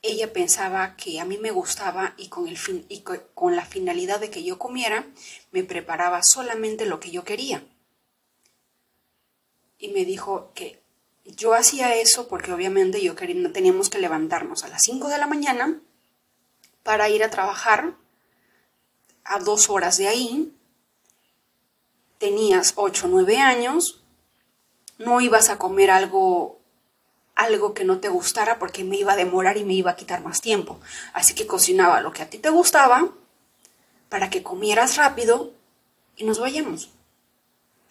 ella 0.02 0.32
pensaba 0.32 0.96
que 0.96 1.20
a 1.20 1.24
mí 1.24 1.38
me 1.38 1.52
gustaba 1.52 2.14
y 2.16 2.28
con, 2.28 2.48
el 2.48 2.58
fin, 2.58 2.84
y 2.88 3.02
con 3.02 3.56
la 3.56 3.64
finalidad 3.64 4.18
de 4.18 4.30
que 4.30 4.42
yo 4.42 4.58
comiera, 4.58 5.06
me 5.52 5.62
preparaba 5.62 6.22
solamente 6.22 6.86
lo 6.86 6.98
que 6.98 7.12
yo 7.12 7.24
quería. 7.24 7.64
Y 9.78 9.88
me 9.88 10.04
dijo 10.04 10.52
que 10.54 10.82
yo 11.24 11.54
hacía 11.54 11.94
eso 11.94 12.26
porque 12.26 12.52
obviamente 12.52 13.00
yo 13.00 13.14
quería, 13.14 13.52
teníamos 13.52 13.90
que 13.90 13.98
levantarnos 13.98 14.64
a 14.64 14.68
las 14.68 14.82
5 14.82 15.08
de 15.08 15.18
la 15.18 15.28
mañana 15.28 15.80
para 16.82 17.08
ir 17.08 17.22
a 17.22 17.30
trabajar 17.30 17.96
a 19.24 19.38
dos 19.38 19.70
horas 19.70 19.98
de 19.98 20.08
ahí. 20.08 20.52
Tenías 22.18 22.74
8 22.76 23.06
o 23.06 23.08
9 23.08 23.38
años, 23.38 24.02
no 24.98 25.20
ibas 25.20 25.50
a 25.50 25.58
comer 25.58 25.90
algo 25.90 26.60
algo 27.34 27.74
que 27.74 27.84
no 27.84 27.98
te 27.98 28.08
gustara 28.08 28.58
porque 28.58 28.84
me 28.84 28.96
iba 28.96 29.14
a 29.14 29.16
demorar 29.16 29.56
y 29.56 29.64
me 29.64 29.74
iba 29.74 29.90
a 29.90 29.96
quitar 29.96 30.22
más 30.22 30.40
tiempo. 30.40 30.78
Así 31.12 31.34
que 31.34 31.46
cocinaba 31.46 32.00
lo 32.00 32.12
que 32.12 32.22
a 32.22 32.30
ti 32.30 32.38
te 32.38 32.50
gustaba 32.50 33.08
para 34.08 34.30
que 34.30 34.42
comieras 34.42 34.96
rápido 34.96 35.52
y 36.16 36.24
nos 36.24 36.38
vayamos. 36.38 36.90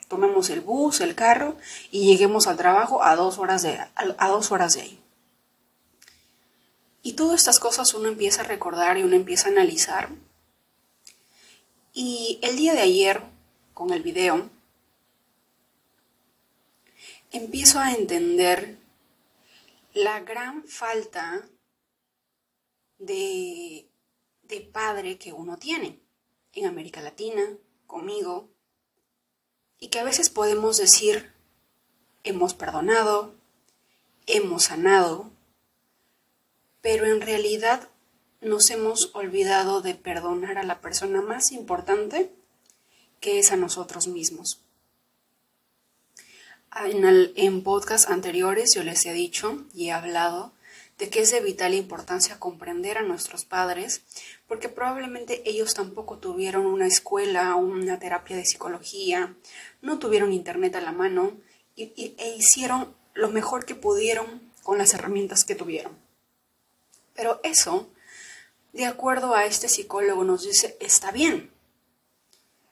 Tomemos 0.08 0.50
el 0.50 0.62
bus, 0.62 1.02
el 1.02 1.16
carro 1.16 1.58
y 1.90 2.06
lleguemos 2.06 2.48
al 2.48 2.58
trabajo 2.58 3.04
a 3.04 3.16
dos 3.16 3.38
horas 3.38 3.62
de, 3.64 3.80
a 3.96 4.28
dos 4.28 4.52
horas 4.52 4.74
de 4.74 4.82
ahí. 4.82 5.02
Y 7.04 7.14
todas 7.14 7.40
estas 7.40 7.60
cosas 7.60 7.94
uno 7.94 8.10
empieza 8.10 8.42
a 8.42 8.46
recordar 8.46 8.98
y 8.98 9.04
uno 9.04 9.16
empieza 9.16 9.48
a 9.48 9.52
analizar. 9.52 10.10
Y 11.94 12.40
el 12.42 12.56
día 12.56 12.74
de 12.74 12.82
ayer, 12.82 13.22
con 13.74 13.92
el 13.92 14.02
video, 14.02 14.50
empiezo 17.32 17.80
a 17.80 17.92
entender 17.94 18.78
la 19.94 20.22
gran 20.22 20.64
falta 20.64 21.46
de, 22.98 23.90
de 24.44 24.62
padre 24.62 25.18
que 25.18 25.34
uno 25.34 25.58
tiene 25.58 26.00
en 26.54 26.66
América 26.66 27.02
Latina, 27.02 27.44
conmigo, 27.88 28.50
y 29.78 29.90
que 29.90 30.00
a 30.00 30.06
veces 30.06 30.30
podemos 30.30 30.78
decir, 30.78 31.34
hemos 32.24 32.54
perdonado, 32.54 33.36
hemos 34.28 34.66
sanado, 34.66 35.30
pero 36.82 37.06
en 37.06 37.20
realidad 37.20 37.90
nos 38.42 38.70
hemos 38.72 39.12
olvidado 39.14 39.82
de 39.82 39.94
perdonar 39.94 40.58
a 40.58 40.64
la 40.64 40.82
persona 40.82 41.22
más 41.22 41.52
importante 41.52 42.32
que 43.20 43.40
es 43.40 43.52
a 43.52 43.56
nosotros 43.56 44.08
mismos. 44.08 44.62
En, 46.86 47.06
el, 47.06 47.62
podcasts 47.64 48.10
anteriores 48.10 48.74
yo 48.74 48.84
les 48.84 49.06
he 49.06 49.14
dicho 49.14 49.66
y 49.74 49.88
he 49.88 49.92
hablado 49.92 50.54
de 50.98 51.10
que 51.10 51.22
es 51.22 51.32
de 51.32 51.42
vital 51.42 51.74
importancia 51.74 52.40
comprender 52.40 52.98
a 52.98 53.04
nuestros 53.04 53.46
padres, 53.46 54.04
porque 54.48 54.70
probablemente 54.70 55.42
ellos 55.50 55.74
tampoco 55.74 56.18
tuvieron 56.18 56.66
una 56.66 56.88
escuela 56.88 57.56
una 57.56 58.00
terapia 58.00 58.38
de 58.38 58.46
psicología, 58.46 59.36
no 59.82 60.00
tuvieron 60.00 60.32
internet 60.32 60.76
a 60.76 60.82
la 60.82 60.92
mano 60.92 61.34
y, 61.76 62.16
e 62.18 62.36
hicieron 62.38 62.96
lo 63.14 63.30
mejor 63.30 63.66
que 63.66 63.76
pudieron 63.76 64.42
con 64.64 64.78
las 64.78 64.94
herramientas 64.94 65.44
que 65.44 65.56
tuvieron. 65.56 65.98
Pero 67.14 67.40
eso, 67.44 67.90
de 68.74 68.86
acuerdo 68.86 69.36
a 69.36 69.46
este 69.46 69.68
psicólogo, 69.68 70.24
nos 70.24 70.44
dice, 70.44 70.78
está 70.80 71.12
bien, 71.12 71.52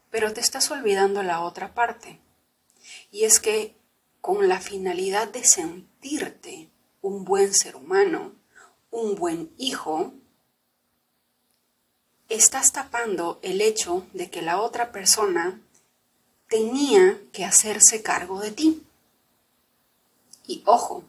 pero 0.10 0.34
te 0.34 0.42
estás 0.42 0.72
olvidando 0.72 1.24
la 1.24 1.42
otra 1.42 1.74
parte. 1.74 2.20
Y 3.12 3.26
es 3.26 3.40
que 3.40 3.76
con 4.22 4.48
la 4.48 4.60
finalidad 4.60 5.28
de 5.28 5.44
sentirte 5.44 6.70
un 7.02 7.24
buen 7.24 7.54
ser 7.54 7.76
humano, 7.76 8.34
un 8.92 9.16
buen 9.16 9.52
hijo, 9.58 10.14
estás 12.28 12.72
tapando 12.72 13.40
el 13.42 13.62
hecho 13.62 14.06
de 14.14 14.30
que 14.30 14.42
la 14.42 14.62
otra 14.62 14.92
persona 14.92 15.62
tenía 16.48 17.20
que 17.32 17.46
hacerse 17.46 18.02
cargo 18.02 18.40
de 18.40 18.52
ti. 18.52 18.84
Y 20.46 20.64
ojo, 20.66 21.04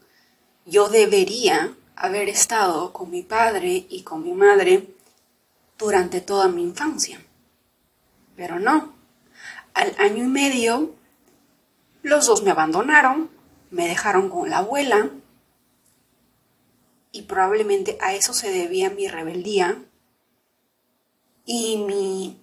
yo 0.65 0.89
debería 0.89 1.75
haber 2.01 2.29
estado 2.29 2.91
con 2.93 3.11
mi 3.11 3.21
padre 3.21 3.85
y 3.87 4.01
con 4.01 4.23
mi 4.23 4.33
madre 4.33 4.87
durante 5.77 6.19
toda 6.19 6.47
mi 6.47 6.63
infancia. 6.63 7.23
Pero 8.35 8.59
no. 8.59 8.95
Al 9.75 9.95
año 9.99 10.23
y 10.23 10.27
medio 10.27 10.95
los 12.01 12.25
dos 12.25 12.41
me 12.41 12.49
abandonaron, 12.49 13.29
me 13.69 13.87
dejaron 13.87 14.29
con 14.29 14.49
la 14.49 14.57
abuela 14.57 15.11
y 17.11 17.21
probablemente 17.23 17.99
a 18.01 18.15
eso 18.15 18.33
se 18.33 18.49
debía 18.49 18.89
mi 18.89 19.07
rebeldía 19.07 19.83
y 21.45 21.77
mi 21.77 22.41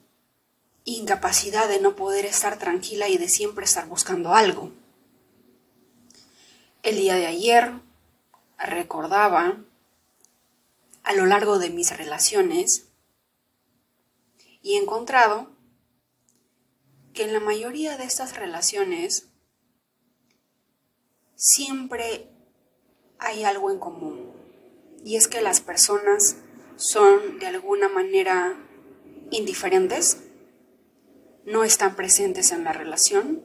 incapacidad 0.84 1.68
de 1.68 1.80
no 1.80 1.96
poder 1.96 2.26
estar 2.26 2.60
tranquila 2.60 3.08
y 3.08 3.18
de 3.18 3.28
siempre 3.28 3.64
estar 3.64 3.88
buscando 3.88 4.34
algo. 4.34 4.70
El 6.84 6.94
día 6.94 7.16
de 7.16 7.26
ayer 7.26 7.87
recordaba 8.58 9.56
a 11.04 11.12
lo 11.14 11.26
largo 11.26 11.58
de 11.58 11.70
mis 11.70 11.96
relaciones 11.96 12.88
y 14.62 14.74
he 14.74 14.78
encontrado 14.78 15.50
que 17.14 17.24
en 17.24 17.32
la 17.32 17.40
mayoría 17.40 17.96
de 17.96 18.04
estas 18.04 18.36
relaciones 18.36 19.28
siempre 21.34 22.28
hay 23.18 23.44
algo 23.44 23.70
en 23.70 23.78
común 23.78 24.32
y 25.04 25.16
es 25.16 25.28
que 25.28 25.40
las 25.40 25.60
personas 25.60 26.36
son 26.76 27.38
de 27.38 27.46
alguna 27.46 27.88
manera 27.88 28.56
indiferentes, 29.30 30.24
no 31.44 31.64
están 31.64 31.96
presentes 31.96 32.52
en 32.52 32.64
la 32.64 32.72
relación, 32.72 33.42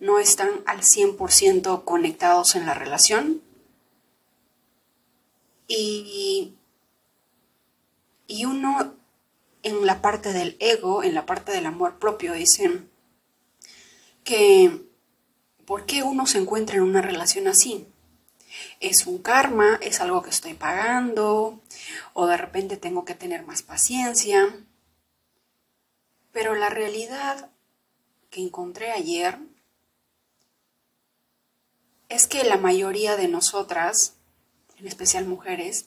no 0.00 0.18
están 0.18 0.50
al 0.66 0.80
100% 0.80 1.84
conectados 1.84 2.56
en 2.56 2.66
la 2.66 2.74
relación 2.74 3.43
y, 5.66 6.54
y 8.26 8.44
uno 8.44 8.94
en 9.62 9.86
la 9.86 10.02
parte 10.02 10.32
del 10.32 10.56
ego, 10.60 11.02
en 11.02 11.14
la 11.14 11.26
parte 11.26 11.52
del 11.52 11.66
amor 11.66 11.98
propio, 11.98 12.34
dicen 12.34 12.90
que 14.24 14.84
¿Por 15.66 15.86
qué 15.86 16.02
uno 16.02 16.26
se 16.26 16.38
encuentra 16.38 16.76
en 16.76 16.82
una 16.82 17.00
relación 17.00 17.48
así? 17.48 17.86
¿Es 18.80 19.06
un 19.06 19.18
karma? 19.18 19.78
¿Es 19.80 20.00
algo 20.00 20.22
que 20.22 20.30
estoy 20.30 20.54
pagando? 20.54 21.60
¿O 22.12 22.26
de 22.26 22.36
repente 22.36 22.76
tengo 22.76 23.04
que 23.04 23.14
tener 23.14 23.44
más 23.44 23.62
paciencia? 23.62 24.54
Pero 26.32 26.54
la 26.54 26.68
realidad 26.68 27.50
que 28.30 28.42
encontré 28.42 28.92
ayer 28.92 29.38
es 32.08 32.26
que 32.26 32.44
la 32.44 32.58
mayoría 32.58 33.16
de 33.16 33.28
nosotras, 33.28 34.16
en 34.78 34.86
especial 34.86 35.26
mujeres, 35.26 35.86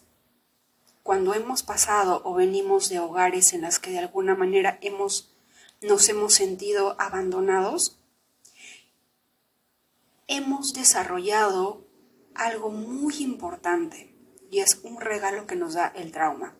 cuando 1.03 1.33
hemos 1.33 1.63
pasado 1.63 2.21
o 2.25 2.33
venimos 2.33 2.89
de 2.89 2.99
hogares 2.99 3.53
en 3.53 3.61
las 3.61 3.79
que 3.79 3.91
de 3.91 3.99
alguna 3.99 4.35
manera 4.35 4.77
hemos, 4.81 5.33
nos 5.81 6.09
hemos 6.09 6.33
sentido 6.33 6.95
abandonados, 6.99 7.97
hemos 10.27 10.73
desarrollado 10.73 11.85
algo 12.35 12.69
muy 12.69 13.15
importante 13.23 14.13
y 14.51 14.59
es 14.59 14.79
un 14.83 14.99
regalo 14.99 15.47
que 15.47 15.55
nos 15.55 15.75
da 15.75 15.87
el 15.95 16.11
trauma 16.11 16.55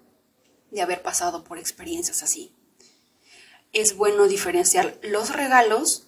de 0.72 0.82
haber 0.82 1.02
pasado 1.02 1.44
por 1.44 1.58
experiencias 1.58 2.24
así. 2.24 2.56
Es 3.74 3.96
bueno 3.96 4.28
diferenciar 4.28 4.98
los 5.02 5.36
regalos 5.36 6.08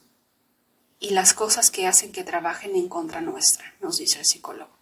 y 0.99 1.11
las 1.11 1.33
cosas 1.33 1.71
que 1.71 1.87
hacen 1.87 2.11
que 2.11 2.23
trabajen 2.23 2.75
en 2.75 2.89
contra 2.89 3.21
nuestra, 3.21 3.73
nos 3.81 3.97
dice 3.97 4.19
el 4.19 4.25
psicólogo. 4.25 4.78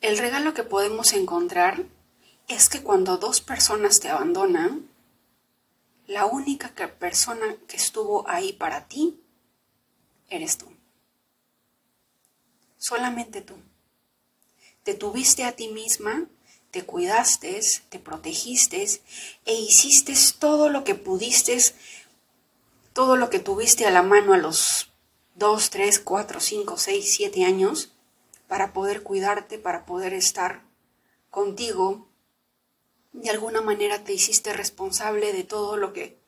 El 0.00 0.18
regalo 0.18 0.54
que 0.54 0.62
podemos 0.62 1.12
encontrar 1.12 1.84
es 2.48 2.68
que 2.68 2.82
cuando 2.82 3.16
dos 3.18 3.40
personas 3.40 4.00
te 4.00 4.08
abandonan, 4.08 4.88
la 6.06 6.26
única 6.26 6.68
persona 6.98 7.56
que 7.66 7.76
estuvo 7.76 8.28
ahí 8.28 8.52
para 8.52 8.86
ti 8.86 9.20
eres 10.28 10.58
tú 10.58 10.76
solamente 12.86 13.40
tú. 13.40 13.54
Te 14.84 14.94
tuviste 14.94 15.44
a 15.44 15.52
ti 15.52 15.68
misma, 15.68 16.26
te 16.70 16.84
cuidaste, 16.84 17.60
te 17.88 17.98
protegiste 17.98 18.86
e 19.44 19.54
hiciste 19.54 20.14
todo 20.38 20.68
lo 20.68 20.84
que 20.84 20.94
pudiste, 20.94 21.58
todo 22.92 23.16
lo 23.16 23.28
que 23.28 23.40
tuviste 23.40 23.86
a 23.86 23.90
la 23.90 24.02
mano 24.02 24.34
a 24.34 24.38
los 24.38 24.90
dos, 25.34 25.70
tres, 25.70 25.98
cuatro, 25.98 26.38
cinco, 26.40 26.78
seis, 26.78 27.12
siete 27.12 27.44
años 27.44 27.90
para 28.48 28.72
poder 28.72 29.02
cuidarte, 29.02 29.58
para 29.58 29.86
poder 29.86 30.12
estar 30.14 30.64
contigo. 31.30 32.08
De 33.12 33.30
alguna 33.30 33.60
manera 33.60 34.04
te 34.04 34.12
hiciste 34.12 34.52
responsable 34.52 35.32
de 35.32 35.44
todo 35.44 35.76
lo 35.76 35.92
que 35.92 36.24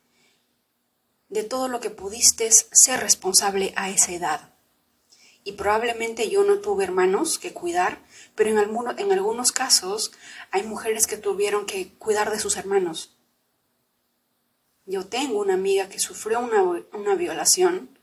de 1.29 1.43
todo 1.43 1.67
lo 1.67 1.79
que 1.79 1.91
pudiste 1.91 2.49
ser 2.51 3.01
responsable 3.01 3.71
a 3.75 3.91
esa 3.91 4.11
edad. 4.13 4.53
Y 5.43 5.53
probablemente 5.53 6.29
yo 6.29 6.43
no 6.43 6.59
tuve 6.59 6.83
hermanos 6.83 7.37
que 7.37 7.53
cuidar, 7.53 8.03
pero 8.35 8.49
en, 8.49 8.57
en 8.97 9.11
algunos 9.11 9.51
casos 9.51 10.11
hay 10.51 10.63
mujeres 10.63 11.07
que 11.07 11.17
tuvieron 11.17 11.65
que 11.67 11.93
cuidar 11.99 12.31
de 12.31 12.39
sus 12.39 12.57
hermanos. 12.57 13.15
Yo 14.85 15.05
tengo 15.05 15.39
una 15.39 15.53
amiga 15.53 15.87
que 15.87 15.99
sufrió 15.99 16.39
una, 16.39 16.63
una 16.63 17.15
violación 17.15 17.99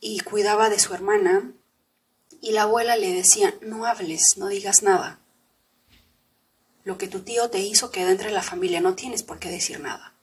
y 0.00 0.20
cuidaba 0.20 0.70
de 0.70 0.78
su 0.78 0.94
hermana 0.94 1.52
y 2.40 2.52
la 2.52 2.62
abuela 2.62 2.96
le 2.96 3.12
decía, 3.12 3.54
no 3.60 3.86
hables, 3.86 4.36
no 4.38 4.48
digas 4.48 4.82
nada. 4.82 5.18
Lo 6.84 6.98
que 6.98 7.08
tu 7.08 7.20
tío 7.20 7.50
te 7.50 7.60
hizo 7.60 7.90
queda 7.90 8.10
entre 8.10 8.30
la 8.30 8.42
familia, 8.42 8.80
no 8.80 8.94
tienes 8.94 9.22
por 9.22 9.38
qué 9.38 9.50
decir 9.50 9.80
nada 9.80 10.16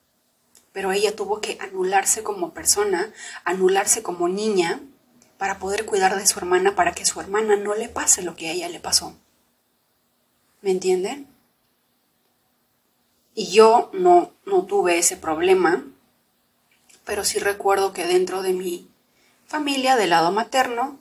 pero 0.74 0.92
ella 0.92 1.16
tuvo 1.16 1.40
que 1.40 1.58
anularse 1.62 2.24
como 2.24 2.54
persona, 2.54 3.14
anularse 3.46 4.04
como 4.04 4.28
niña, 4.28 4.82
para 5.38 5.60
poder 5.60 5.86
cuidar 5.86 6.18
de 6.18 6.26
su 6.26 6.40
hermana, 6.40 6.76
para 6.76 6.94
que 6.94 7.06
su 7.06 7.22
hermana 7.22 7.56
no 7.56 7.76
le 7.76 7.90
pase 7.90 8.24
lo 8.24 8.36
que 8.36 8.50
a 8.50 8.52
ella 8.52 8.70
le 8.70 8.80
pasó. 8.80 9.16
¿Me 10.62 10.72
entienden? 10.72 11.28
Y 13.36 13.52
yo 13.52 13.90
no, 13.94 14.32
no 14.46 14.64
tuve 14.64 14.98
ese 14.98 15.16
problema, 15.16 15.86
pero 17.06 17.24
sí 17.24 17.40
recuerdo 17.40 17.94
que 17.94 18.08
dentro 18.08 18.42
de 18.42 18.54
mi 18.54 18.88
familia, 19.46 19.96
del 19.96 20.12
lado 20.12 20.32
materno, 20.32 20.98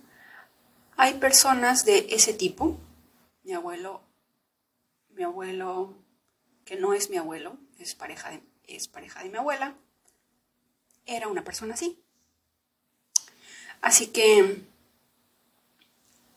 hay 0.97 1.15
personas 1.15 1.85
de 1.85 2.07
ese 2.11 2.35
tipo. 2.35 2.79
Mi 3.45 3.53
abuelo, 3.53 4.03
mi 5.11 5.23
abuelo, 5.23 5.95
que 6.65 6.77
no 6.77 6.95
es 6.95 7.11
mi 7.11 7.17
abuelo, 7.17 7.57
es 7.79 7.95
pareja 7.95 8.31
de, 8.31 8.43
es 8.65 8.89
pareja 8.89 9.23
de 9.23 9.31
mi 9.31 9.39
abuela, 9.39 9.75
era 11.07 11.29
una 11.29 11.45
persona 11.45 11.75
así. 11.75 11.99
Así 13.81 14.09
que 14.09 14.63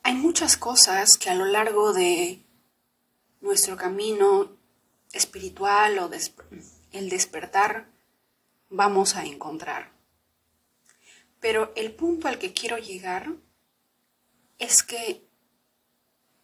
hay 0.01 0.13
muchas 0.15 0.57
cosas 0.57 1.17
que 1.17 1.29
a 1.29 1.35
lo 1.35 1.45
largo 1.45 1.93
de 1.93 2.43
nuestro 3.41 3.77
camino 3.77 4.51
espiritual 5.13 5.99
o 5.99 6.09
el 6.91 7.09
despertar 7.09 7.87
vamos 8.69 9.15
a 9.15 9.25
encontrar. 9.25 9.91
Pero 11.39 11.71
el 11.75 11.93
punto 11.93 12.27
al 12.27 12.39
que 12.39 12.53
quiero 12.53 12.77
llegar 12.77 13.33
es 14.59 14.83
que 14.83 15.21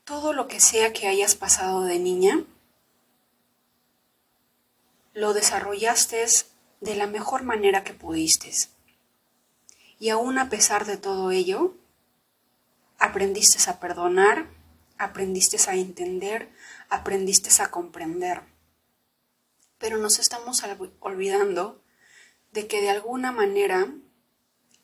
todo 0.04 0.34
lo 0.34 0.48
que 0.48 0.60
sea 0.60 0.94
que 0.94 1.08
hayas 1.08 1.36
pasado 1.36 1.84
de 1.84 2.00
niña, 2.00 2.44
lo 5.14 5.34
desarrollaste 5.34 6.26
de 6.80 6.96
la 6.96 7.08
mejor 7.08 7.44
manera 7.44 7.84
que 7.84 7.94
pudiste. 7.94 8.52
Y 10.00 10.10
aún 10.10 10.38
a 10.40 10.50
pesar 10.50 10.86
de 10.86 10.98
todo 10.98 11.32
ello, 11.32 11.76
aprendiste 12.98 13.70
a 13.70 13.80
perdonar, 13.80 14.48
aprendiste 14.98 15.58
a 15.70 15.76
entender, 15.76 16.50
aprendiste 16.90 17.50
a 17.62 17.72
comprender. 17.72 18.42
Pero 19.78 19.98
nos 19.98 20.20
estamos 20.20 20.64
olvidando 21.00 21.82
de 22.52 22.68
que 22.68 22.82
de 22.82 22.90
alguna 22.90 23.32
manera, 23.32 23.94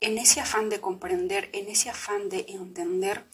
en 0.00 0.18
ese 0.18 0.40
afán 0.40 0.68
de 0.68 0.80
comprender, 0.80 1.50
en 1.52 1.68
ese 1.68 1.90
afán 1.90 2.28
de 2.28 2.46
entender, 2.48 3.24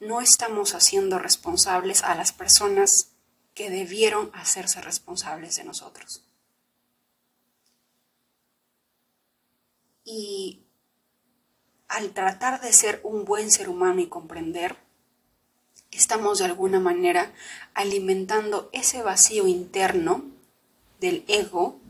no 0.00 0.20
estamos 0.20 0.74
haciendo 0.74 1.18
responsables 1.18 2.02
a 2.02 2.14
las 2.14 2.32
personas 2.32 3.12
que 3.54 3.70
debieron 3.70 4.30
hacerse 4.34 4.80
responsables 4.80 5.56
de 5.56 5.64
nosotros. 5.64 6.24
Y 10.04 10.60
al 11.88 12.12
tratar 12.12 12.60
de 12.60 12.72
ser 12.72 13.00
un 13.04 13.24
buen 13.24 13.50
ser 13.50 13.68
humano 13.68 14.00
y 14.00 14.06
comprender, 14.06 14.76
estamos 15.90 16.38
de 16.38 16.46
alguna 16.46 16.80
manera 16.80 17.32
alimentando 17.74 18.70
ese 18.72 19.02
vacío 19.02 19.46
interno 19.46 20.24
del 21.00 21.24
ego 21.28 21.81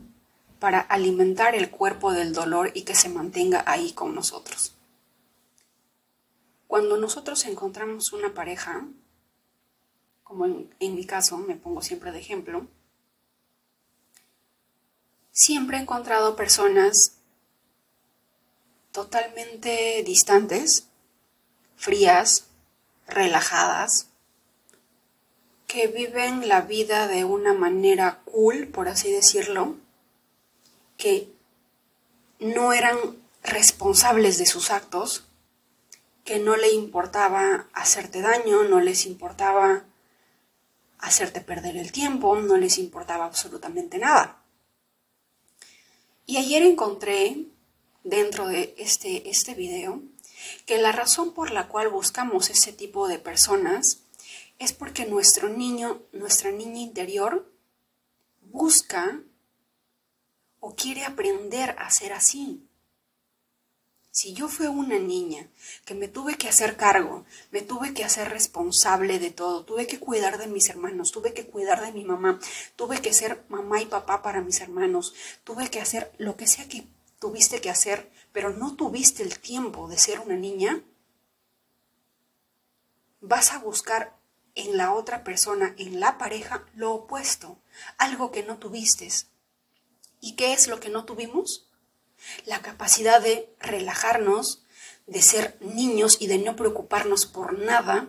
para 0.63 0.79
alimentar 0.79 1.55
el 1.55 1.69
cuerpo 1.69 2.13
del 2.13 2.31
dolor 2.31 2.71
y 2.73 2.83
que 2.83 2.95
se 2.95 3.09
mantenga 3.09 3.65
ahí 3.67 3.91
con 3.91 4.15
nosotros. 4.15 4.73
Cuando 6.67 6.95
nosotros 6.95 7.43
encontramos 7.43 8.13
una 8.13 8.33
pareja, 8.33 8.87
como 10.23 10.45
en, 10.45 10.95
mi 10.95 11.05
caso, 11.05 11.37
me 11.37 11.57
pongo 11.57 11.81
siempre 11.81 12.13
de 12.13 12.19
ejemplo, 12.19 12.65
siempre 15.33 15.75
he 15.75 15.81
encontrado 15.81 16.37
personas 16.37 17.17
totalmente 18.93 20.01
distantes, 20.05 20.87
frías, 21.75 22.45
relajadas, 23.05 24.07
que 25.67 25.87
viven 25.87 26.47
la 26.47 26.61
vida 26.61 27.09
de 27.09 27.25
una 27.25 27.51
manera 27.53 28.21
cool, 28.23 28.69
por 28.69 28.87
así 28.87 29.11
decirlo, 29.11 29.82
que 31.03 31.29
no 32.39 32.71
eran 32.71 32.97
responsables 33.43 34.37
de 34.37 34.45
sus 34.45 34.71
actos, 34.71 35.25
que 36.23 36.39
no 36.39 36.55
le 36.55 36.71
importaba 36.71 37.67
hacerte 37.73 38.21
daño, 38.21 38.63
no 38.63 38.79
les 38.79 39.05
importaba 39.05 39.83
hacerte 40.99 41.41
perder 41.41 41.75
el 41.75 41.91
tiempo, 41.91 42.39
no 42.39 42.55
les 42.55 42.77
importaba 42.77 43.25
absolutamente 43.25 43.97
nada. 43.97 44.41
Y 46.25 46.37
ayer 46.37 46.63
encontré 46.63 47.47
dentro 48.05 48.47
de 48.47 48.73
este, 48.77 49.29
este 49.29 49.55
video 49.55 50.01
que 50.65 50.77
la 50.77 50.93
razón 50.93 51.33
por 51.33 51.51
la 51.51 51.67
cual 51.67 51.89
buscamos 51.89 52.49
ese 52.49 52.71
tipo 52.71 53.09
de 53.09 53.19
personas 53.19 54.03
es 54.57 54.71
porque 54.71 55.05
nuestro 55.05 55.49
niño, 55.49 56.01
nuestra 56.13 56.51
niña 56.51 56.79
interior, 56.79 57.51
busca 58.39 59.19
o 60.65 60.75
quiere 60.75 61.03
aprender 61.03 61.75
a 61.77 61.91
ser 61.91 62.13
así. 62.13 62.65
Si 64.11 64.33
yo 64.33 64.47
fui 64.47 64.67
una 64.67 64.97
niña 64.97 65.49
que 65.83 65.93
me 65.93 66.07
tuve 66.07 66.37
que 66.37 66.47
hacer 66.47 66.77
cargo, 66.77 67.25
me 67.51 67.61
tuve 67.61 67.93
que 67.93 68.05
hacer 68.05 68.29
responsable 68.29 69.19
de 69.19 69.29
todo, 69.29 69.65
tuve 69.65 69.87
que 69.87 69.99
cuidar 69.99 70.37
de 70.37 70.47
mis 70.47 70.69
hermanos, 70.69 71.11
tuve 71.11 71.33
que 71.33 71.47
cuidar 71.47 71.83
de 71.83 71.91
mi 71.91 72.05
mamá, 72.05 72.39
tuve 72.77 73.01
que 73.01 73.11
ser 73.11 73.43
mamá 73.49 73.81
y 73.81 73.87
papá 73.87 74.21
para 74.21 74.39
mis 74.39 74.61
hermanos, 74.61 75.13
tuve 75.43 75.69
que 75.69 75.81
hacer 75.81 76.13
lo 76.17 76.37
que 76.37 76.47
sea 76.47 76.69
que 76.69 76.87
tuviste 77.19 77.59
que 77.59 77.69
hacer, 77.69 78.09
pero 78.31 78.51
no 78.51 78.77
tuviste 78.77 79.21
el 79.21 79.39
tiempo 79.39 79.89
de 79.89 79.97
ser 79.97 80.21
una 80.21 80.37
niña, 80.37 80.81
vas 83.19 83.51
a 83.51 83.59
buscar 83.59 84.15
en 84.55 84.77
la 84.77 84.93
otra 84.93 85.25
persona, 85.25 85.75
en 85.77 85.99
la 85.99 86.17
pareja, 86.17 86.63
lo 86.73 86.93
opuesto, 86.93 87.57
algo 87.97 88.31
que 88.31 88.43
no 88.43 88.59
tuviste. 88.59 89.09
¿Y 90.23 90.37
qué 90.37 90.53
es 90.53 90.69
lo 90.69 90.79
que 90.79 90.87
no 90.87 91.03
tuvimos? 91.03 91.67
La 92.45 92.61
capacidad 92.61 93.21
de 93.21 93.53
relajarnos, 93.59 94.63
de 95.05 95.21
ser 95.21 95.57
niños 95.59 96.15
y 96.21 96.27
de 96.27 96.37
no 96.37 96.55
preocuparnos 96.55 97.25
por 97.25 97.59
nada, 97.59 98.07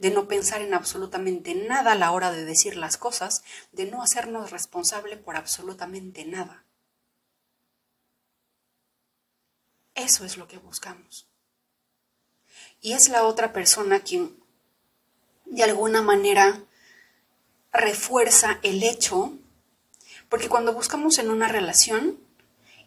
de 0.00 0.10
no 0.10 0.26
pensar 0.26 0.62
en 0.62 0.74
absolutamente 0.74 1.54
nada 1.54 1.92
a 1.92 1.94
la 1.94 2.10
hora 2.10 2.32
de 2.32 2.44
decir 2.44 2.76
las 2.76 2.96
cosas, 2.96 3.44
de 3.70 3.86
no 3.86 4.02
hacernos 4.02 4.50
responsable 4.50 5.16
por 5.16 5.36
absolutamente 5.36 6.24
nada. 6.24 6.64
Eso 9.94 10.24
es 10.24 10.36
lo 10.36 10.48
que 10.48 10.58
buscamos. 10.58 11.28
Y 12.80 12.94
es 12.94 13.08
la 13.10 13.22
otra 13.22 13.52
persona 13.52 14.00
quien 14.00 14.42
de 15.44 15.62
alguna 15.62 16.02
manera 16.02 16.64
refuerza 17.72 18.58
el 18.64 18.82
hecho, 18.82 19.38
porque 20.34 20.48
cuando 20.48 20.72
buscamos 20.72 21.18
en 21.18 21.30
una 21.30 21.46
relación 21.46 22.18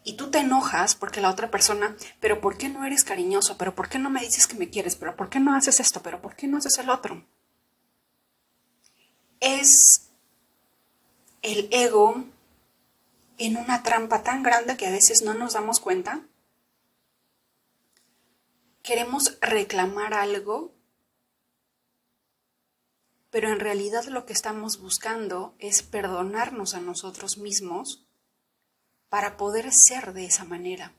y 0.03 0.17
tú 0.17 0.29
te 0.29 0.39
enojas 0.39 0.95
porque 0.95 1.21
la 1.21 1.29
otra 1.29 1.49
persona, 1.49 1.95
pero 2.19 2.41
¿por 2.41 2.57
qué 2.57 2.67
no 2.67 2.83
eres 2.83 3.05
cariñoso? 3.05 3.57
¿Pero 3.57 3.73
por 3.73 3.87
qué 3.87 3.99
no 3.99 4.09
me 4.09 4.19
dices 4.19 4.47
que 4.47 4.57
me 4.57 4.69
quieres? 4.69 4.97
¿Pero 4.97 5.15
por 5.15 5.29
qué 5.29 5.39
no 5.39 5.55
haces 5.55 5.79
esto? 5.79 6.01
¿Pero 6.03 6.21
por 6.21 6.35
qué 6.35 6.45
no 6.45 6.57
haces 6.57 6.77
el 6.77 6.89
otro? 6.89 7.25
Es 9.39 10.09
el 11.41 11.69
ego 11.71 12.25
en 13.37 13.55
una 13.55 13.81
trampa 13.81 14.23
tan 14.23 14.43
grande 14.43 14.75
que 14.75 14.87
a 14.87 14.91
veces 14.91 15.21
no 15.21 15.33
nos 15.33 15.53
damos 15.53 15.79
cuenta 15.79 16.23
queremos 18.83 19.37
reclamar 19.39 20.13
algo, 20.13 20.73
pero 23.29 23.51
en 23.51 23.59
realidad 23.59 24.05
lo 24.05 24.25
que 24.25 24.33
estamos 24.33 24.79
buscando 24.79 25.55
es 25.59 25.83
perdonarnos 25.83 26.73
a 26.73 26.79
nosotros 26.79 27.37
mismos 27.37 28.05
para 29.09 29.37
poder 29.37 29.71
ser 29.73 30.13
de 30.13 30.25
esa 30.25 30.43
manera. 30.43 30.93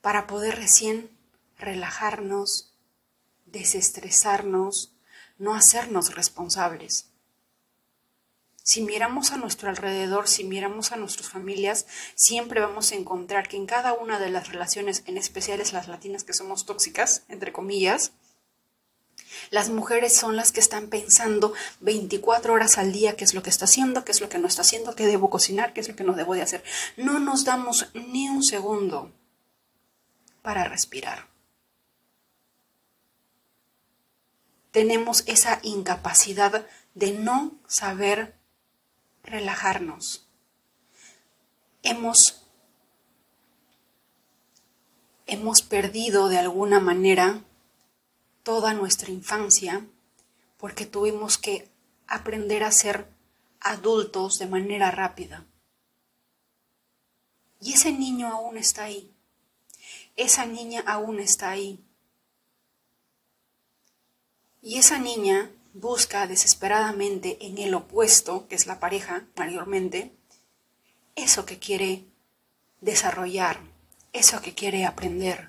para 0.00 0.26
poder 0.26 0.56
recién 0.56 1.10
relajarnos, 1.58 2.72
desestresarnos, 3.46 4.92
no 5.38 5.54
hacernos 5.54 6.14
responsables. 6.14 7.10
Si 8.62 8.82
miramos 8.82 9.32
a 9.32 9.38
nuestro 9.38 9.70
alrededor, 9.70 10.28
si 10.28 10.44
miramos 10.44 10.92
a 10.92 10.96
nuestras 10.96 11.28
familias, 11.28 11.86
siempre 12.14 12.60
vamos 12.60 12.92
a 12.92 12.96
encontrar 12.96 13.48
que 13.48 13.56
en 13.56 13.66
cada 13.66 13.94
una 13.94 14.18
de 14.18 14.28
las 14.28 14.48
relaciones, 14.48 15.02
en 15.06 15.16
especial 15.16 15.58
las 15.58 15.88
latinas 15.88 16.24
que 16.24 16.34
somos 16.34 16.66
tóxicas, 16.66 17.24
entre 17.28 17.52
comillas, 17.52 18.12
las 19.50 19.70
mujeres 19.70 20.16
son 20.16 20.36
las 20.36 20.52
que 20.52 20.60
están 20.60 20.88
pensando 20.88 21.52
24 21.80 22.52
horas 22.52 22.78
al 22.78 22.92
día 22.92 23.16
qué 23.16 23.24
es 23.24 23.34
lo 23.34 23.42
que 23.42 23.50
está 23.50 23.64
haciendo, 23.64 24.04
qué 24.04 24.12
es 24.12 24.20
lo 24.20 24.28
que 24.28 24.38
no 24.38 24.46
está 24.46 24.62
haciendo, 24.62 24.94
qué 24.94 25.06
debo 25.06 25.30
cocinar, 25.30 25.72
qué 25.72 25.80
es 25.80 25.88
lo 25.88 25.96
que 25.96 26.04
no 26.04 26.14
debo 26.14 26.34
de 26.34 26.42
hacer. 26.42 26.62
No 26.96 27.18
nos 27.18 27.44
damos 27.44 27.88
ni 27.94 28.28
un 28.28 28.42
segundo 28.42 29.12
para 30.42 30.64
respirar. 30.64 31.26
Tenemos 34.70 35.24
esa 35.26 35.60
incapacidad 35.62 36.66
de 36.94 37.12
no 37.12 37.52
saber 37.66 38.34
relajarnos. 39.24 40.26
Hemos, 41.82 42.42
hemos 45.26 45.62
perdido 45.62 46.28
de 46.28 46.38
alguna 46.38 46.80
manera 46.80 47.42
toda 48.48 48.72
nuestra 48.72 49.10
infancia 49.10 49.86
porque 50.56 50.86
tuvimos 50.86 51.36
que 51.36 51.68
aprender 52.06 52.64
a 52.64 52.72
ser 52.72 53.06
adultos 53.60 54.38
de 54.38 54.46
manera 54.46 54.90
rápida. 54.90 55.44
Y 57.60 57.74
ese 57.74 57.92
niño 57.92 58.28
aún 58.28 58.56
está 58.56 58.84
ahí. 58.84 59.12
Esa 60.16 60.46
niña 60.46 60.82
aún 60.86 61.20
está 61.20 61.50
ahí. 61.50 61.84
Y 64.62 64.78
esa 64.78 64.98
niña 64.98 65.50
busca 65.74 66.26
desesperadamente 66.26 67.36
en 67.46 67.58
el 67.58 67.74
opuesto, 67.74 68.48
que 68.48 68.54
es 68.54 68.66
la 68.66 68.80
pareja 68.80 69.26
mayormente, 69.36 70.10
eso 71.16 71.44
que 71.44 71.58
quiere 71.58 72.06
desarrollar, 72.80 73.60
eso 74.14 74.40
que 74.40 74.54
quiere 74.54 74.86
aprender. 74.86 75.47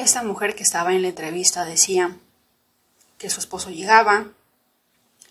Esta 0.00 0.22
mujer 0.22 0.54
que 0.54 0.62
estaba 0.62 0.94
en 0.94 1.02
la 1.02 1.08
entrevista 1.08 1.66
decía 1.66 2.16
que 3.18 3.28
su 3.28 3.38
esposo 3.38 3.68
llegaba, 3.68 4.28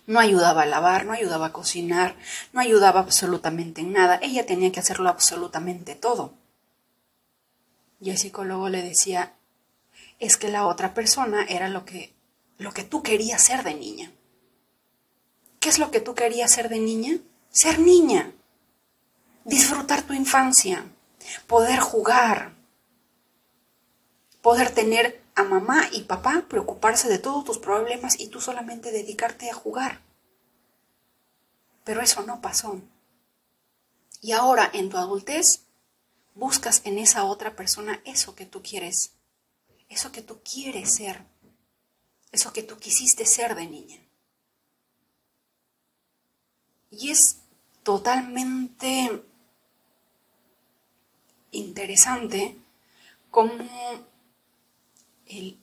no 0.05 0.19
ayudaba 0.19 0.62
a 0.62 0.67
lavar, 0.67 1.05
no 1.05 1.13
ayudaba 1.13 1.47
a 1.47 1.53
cocinar, 1.53 2.15
no 2.53 2.62
ayudaba 2.62 2.99
absolutamente 2.99 3.82
en 3.82 3.93
nada, 3.93 4.19
ella 4.21 4.45
tenía 4.45 4.71
que 4.71 4.79
hacerlo 4.79 5.10
absolutamente 5.10 5.95
todo. 5.95 6.36
Y 7.99 8.12
el 8.12 8.19
psicólogo 8.19 8.69
le 8.69 8.84
decía, 8.84 9.34
es 10.19 10.38
que 10.38 10.49
la 10.49 10.67
otra 10.67 10.93
persona 10.93 11.43
era 11.49 11.67
lo 11.67 11.84
que, 11.84 12.13
lo 12.60 12.71
que 12.71 12.84
tú 12.84 13.01
querías 13.01 13.41
ser 13.41 13.63
de 13.63 13.73
niña. 13.73 14.12
¿Qué 15.60 15.69
es 15.69 15.79
lo 15.79 15.89
que 15.89 15.99
tú 15.99 16.13
querías 16.13 16.51
ser 16.51 16.69
de 16.69 16.77
niña? 16.77 17.17
Ser 17.49 17.79
niña. 17.79 18.34
Disfrutar 19.45 20.03
tu 20.03 20.13
infancia. 20.13 20.86
Poder 21.47 21.79
jugar 21.79 22.59
poder 24.41 24.73
tener 24.73 25.21
a 25.36 25.43
mamá 25.43 25.89
y 25.91 26.04
papá 26.04 26.45
preocuparse 26.47 27.08
de 27.10 27.19
todos 27.19 27.43
tus 27.45 27.58
problemas 27.58 28.19
y 28.19 28.28
tú 28.28 28.41
solamente 28.41 28.91
dedicarte 28.91 29.49
a 29.49 29.54
jugar. 29.54 30.02
Pero 31.84 32.02
eso 32.02 32.23
no 32.23 32.41
pasó. 32.41 32.82
Y 34.21 34.34
ahora 34.34 34.69
en 34.73 34.89
tu 34.89 34.97
adultez 34.97 35.65
buscas 36.36 36.82
en 36.86 36.97
esa 36.99 37.23
otra 37.23 37.56
persona 37.56 38.02
eso 38.06 38.36
que 38.36 38.45
tú 38.45 38.62
quieres, 38.62 39.13
eso 39.88 40.12
que 40.12 40.21
tú 40.21 40.41
quieres 40.43 40.95
ser, 40.95 41.25
eso 42.32 42.54
que 42.54 42.63
tú 42.63 42.78
quisiste 42.78 43.25
ser 43.25 43.56
de 43.56 43.67
niña. 43.67 43.99
Y 46.91 47.12
es 47.12 47.38
totalmente 47.84 49.23
interesante 51.52 52.58
cómo 53.32 53.63
el, 55.30 55.60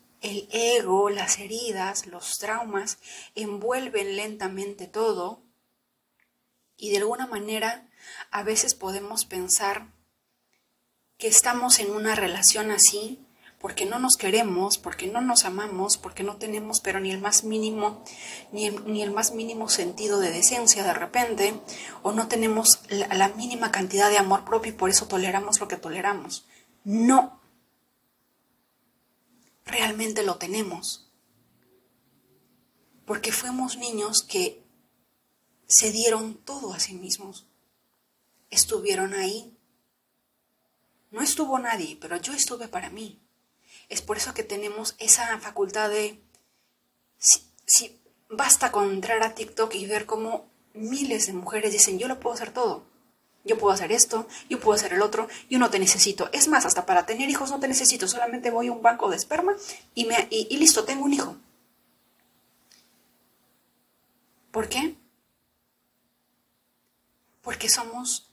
ego, 0.51 1.11
las 1.11 1.39
heridas, 1.39 2.07
los 2.07 2.39
traumas 2.39 2.99
envuelven 3.35 4.17
lentamente 4.17 4.87
todo 4.87 5.43
y 6.77 6.91
de 6.91 6.99
alguna 6.99 7.27
manera 7.27 7.89
a 8.31 8.43
veces 8.43 8.75
podemos 8.75 9.25
pensar 9.25 9.89
que 11.19 11.29
estamos 11.29 11.79
en 11.81 11.91
una 11.91 12.15
relación 12.15 12.71
así 12.71 13.23
porque 13.61 13.87
no 13.87 13.99
nos 13.99 14.17
queremos, 14.17 14.79
porque 14.79 15.07
no 15.07 15.21
nos 15.21 15.45
amamos, 15.45 15.97
porque 15.97 16.23
no 16.23 16.37
tenemos 16.37 16.81
pero 16.81 17.01
ni 17.01 17.11
el 17.11 17.21
más 17.21 17.45
mínimo 17.45 18.05
ni 18.53 18.67
el, 18.67 18.93
ni 18.93 19.03
el 19.03 19.11
más 19.11 19.33
mínimo 19.33 19.69
sentido 19.69 20.19
de 20.21 20.31
decencia 20.31 20.83
de 20.83 20.95
repente 20.95 21.55
o 22.03 22.13
no 22.13 22.29
tenemos 22.29 22.81
la, 22.89 23.09
la 23.09 23.29
mínima 23.29 23.71
cantidad 23.71 24.11
de 24.11 24.19
amor 24.19 24.45
propio 24.45 24.73
y 24.73 24.77
por 24.77 24.91
eso 24.91 25.07
toleramos 25.07 25.61
lo 25.61 25.69
que 25.69 25.77
toleramos. 25.77 26.47
No, 26.85 27.41
realmente 29.67 30.23
lo 30.23 30.37
tenemos. 30.37 31.11
Porque 33.05 33.33
fuimos 33.33 33.77
niños 33.77 34.23
que 34.23 34.65
se 35.67 35.93
dieron 35.93 36.35
todo 36.35 36.73
a 36.73 36.81
sí 36.81 36.95
mismos. 36.95 37.47
Estuvieron 38.51 39.15
ahí. 39.15 39.57
No 41.11 41.21
estuvo 41.21 41.59
nadie, 41.59 41.99
pero 42.01 42.17
yo 42.17 42.33
estuve 42.33 42.69
para 42.69 42.91
mí. 42.91 43.21
Es 43.89 44.03
por 44.03 44.17
eso 44.17 44.35
que 44.35 44.43
tenemos 44.43 44.95
esa 44.99 45.39
facultad 45.39 45.91
de... 45.91 46.21
Si, 47.19 48.01
basta 48.29 48.73
con 48.73 48.91
entrar 48.91 49.23
a 49.23 49.35
TikTok 49.35 49.75
y 49.75 49.87
ver 49.87 50.07
cómo 50.07 50.51
miles 50.75 51.27
de 51.27 51.33
mujeres 51.33 51.73
dicen, 51.73 51.99
yo 51.99 52.09
lo 52.09 52.21
puedo 52.21 52.35
hacer 52.35 52.53
todo. 52.53 52.87
Yo 53.47 53.57
puedo 53.57 53.73
hacer 53.73 53.93
esto, 53.93 54.27
yo 54.51 54.59
puedo 54.59 54.75
hacer 54.75 54.93
el 54.93 55.03
otro, 55.03 55.29
yo 55.49 55.61
no 55.61 55.71
te 55.71 55.79
necesito. 55.79 56.29
Es 56.33 56.49
más, 56.49 56.67
hasta 56.67 56.85
para 56.85 57.07
tener 57.07 57.31
hijos 57.31 57.51
no 57.51 57.61
te 57.61 57.69
necesito, 57.69 58.09
solamente 58.09 58.51
voy 58.51 58.67
a 58.67 58.73
un 58.73 58.83
banco 58.83 59.09
de 59.09 59.17
esperma 59.17 59.55
y, 59.95 60.05
me, 60.05 60.27
y, 60.31 60.57
listo, 60.57 60.85
tengo 60.85 61.05
un 61.05 61.13
hijo. 61.13 61.37
¿Por 64.51 64.69
qué? 64.69 64.97
Porque 67.43 67.69
somos 67.69 68.29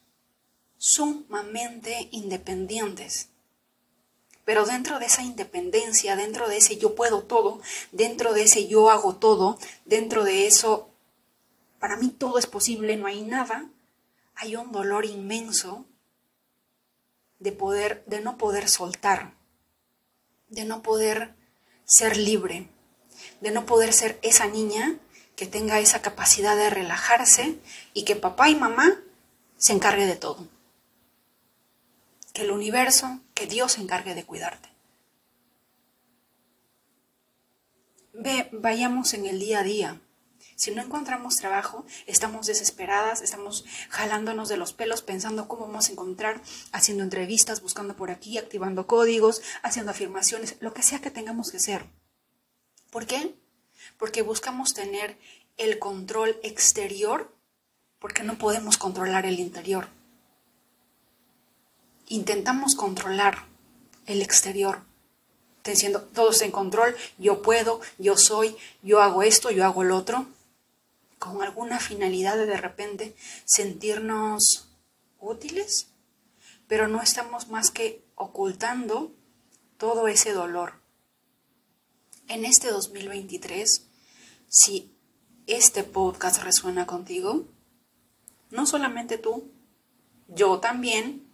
sumamente 0.78 2.08
independientes. 2.12 3.30
Pero 4.46 4.66
dentro 4.66 5.00
de 5.00 5.06
esa 5.06 5.22
independencia, 5.22 6.16
dentro 6.16 6.50
de 6.50 6.58
ese 6.58 6.78
yo 6.78 6.96
puedo 6.96 7.22
todo, 7.22 7.62
dentro 7.92 8.34
de 8.34 8.44
ese 8.44 8.68
yo 8.68 8.90
hago 8.90 9.16
todo, 9.16 9.60
dentro 9.86 10.24
de 10.24 10.48
eso, 10.48 10.90
para 11.80 11.98
mí 11.98 12.10
todo 12.10 12.40
es 12.40 12.48
posible, 12.48 12.98
no 12.98 13.06
hay 13.06 13.22
nada, 13.22 13.70
hay 14.36 14.56
un 14.56 14.72
dolor 14.72 15.06
inmenso 15.06 15.86
de 17.40 17.52
poder, 17.52 18.04
de 18.06 18.22
no 18.22 18.38
poder 18.38 18.70
soltar, 18.70 19.34
de 20.48 20.66
no 20.66 20.82
poder 20.82 21.36
ser 21.86 22.18
libre, 22.18 22.70
de 23.42 23.52
no 23.52 23.66
poder 23.66 23.94
ser 23.94 24.20
esa 24.22 24.48
niña 24.48 24.98
que 25.36 25.46
tenga 25.46 25.80
esa 25.80 26.02
capacidad 26.02 26.56
de 26.56 26.70
relajarse 26.70 27.58
y 27.94 28.06
que 28.06 28.16
papá 28.16 28.50
y 28.50 28.56
mamá 28.56 29.02
se 29.58 29.74
encargue 29.74 30.06
de 30.06 30.16
todo. 30.16 30.48
Que 32.34 32.44
el 32.44 32.52
universo, 32.52 33.20
que 33.34 33.48
Dios 33.48 33.74
se 33.74 33.82
encargue 33.82 34.16
de 34.16 34.26
cuidarte. 34.26 34.70
Ve, 38.14 38.48
vayamos 38.52 39.14
en 39.14 39.26
el 39.26 39.40
día 39.40 39.60
a 39.60 39.64
día. 39.64 40.02
Si 40.64 40.72
no 40.72 40.82
encontramos 40.82 41.36
trabajo, 41.36 41.84
estamos 42.08 42.48
desesperadas, 42.48 43.22
estamos 43.22 43.66
jalándonos 43.90 44.48
de 44.48 44.56
los 44.56 44.72
pelos 44.72 45.02
pensando 45.02 45.50
cómo 45.50 45.68
vamos 45.68 45.90
a 45.90 45.92
encontrar, 45.92 46.42
haciendo 46.72 47.04
entrevistas, 47.04 47.62
buscando 47.62 47.98
por 47.98 48.12
aquí, 48.12 48.38
activando 48.38 48.88
códigos, 48.88 49.42
haciendo 49.62 49.92
afirmaciones, 49.92 50.56
lo 50.62 50.74
que 50.74 50.82
sea 50.82 51.02
que 51.02 51.12
tengamos 51.12 51.52
que 51.52 51.58
hacer. 51.58 51.86
¿Por 52.92 53.06
qué? 53.06 53.36
Porque 53.98 54.22
buscamos 54.22 54.74
tener 54.74 55.18
el 55.58 55.80
control 55.80 56.40
exterior 56.44 57.36
porque 58.00 58.24
no 58.24 58.38
podemos 58.38 58.78
controlar 58.78 59.26
el 59.26 59.42
interior. 59.42 59.90
Intentamos 62.08 62.76
controlar 62.76 63.48
el 64.06 64.22
exterior, 64.22 64.80
diciendo 65.66 66.04
todos 66.04 66.42
en 66.42 66.52
control, 66.52 66.96
yo 67.18 67.42
puedo, 67.42 67.82
yo 67.98 68.16
soy, 68.16 68.56
yo 68.82 69.02
hago 69.02 69.24
esto, 69.24 69.52
yo 69.52 69.66
hago 69.66 69.84
el 69.84 69.92
otro, 69.92 70.26
con 71.24 71.42
alguna 71.42 71.80
finalidad 71.80 72.36
de 72.36 72.46
de 72.46 72.58
repente 72.58 73.16
sentirnos 73.46 74.68
útiles, 75.22 75.88
pero 76.68 76.90
no 76.90 77.02
estamos 77.02 77.48
más 77.48 77.72
que 77.72 78.04
ocultando 78.16 79.14
todo 79.78 80.10
ese 80.10 80.34
dolor. 80.34 80.74
En 82.28 82.44
este 82.44 82.72
2023, 82.72 83.88
si 84.50 84.94
este 85.48 85.86
podcast 85.86 86.44
resuena 86.44 86.86
contigo, 86.86 87.46
no 88.52 88.66
solamente 88.66 89.18
tú, 89.18 89.50
yo 90.28 90.60
también, 90.60 91.26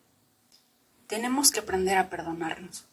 tenemos 1.08 1.50
que 1.50 1.62
aprender 1.62 1.98
a 1.98 2.12
perdonarnos. 2.12 2.86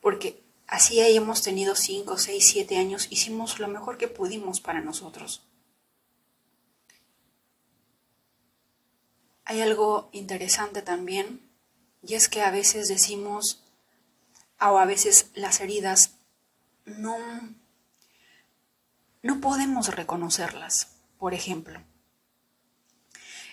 Porque 0.00 0.40
así 0.68 1.00
hemos 1.00 1.42
tenido 1.42 1.74
5, 1.74 2.16
6, 2.16 2.46
7 2.46 2.76
años, 2.76 3.08
hicimos 3.10 3.58
lo 3.58 3.66
mejor 3.66 3.98
que 3.98 4.06
pudimos 4.06 4.60
para 4.60 4.80
nosotros. 4.80 5.42
Hay 9.44 9.60
algo 9.60 10.08
interesante 10.12 10.82
también, 10.82 11.40
y 12.02 12.14
es 12.14 12.28
que 12.28 12.42
a 12.42 12.50
veces 12.50 12.88
decimos, 12.88 13.62
o 14.60 14.78
a 14.78 14.84
veces 14.84 15.30
las 15.34 15.60
heridas 15.60 16.14
no, 16.84 17.16
no 19.22 19.40
podemos 19.40 19.94
reconocerlas. 19.94 20.88
Por 21.18 21.34
ejemplo, 21.34 21.80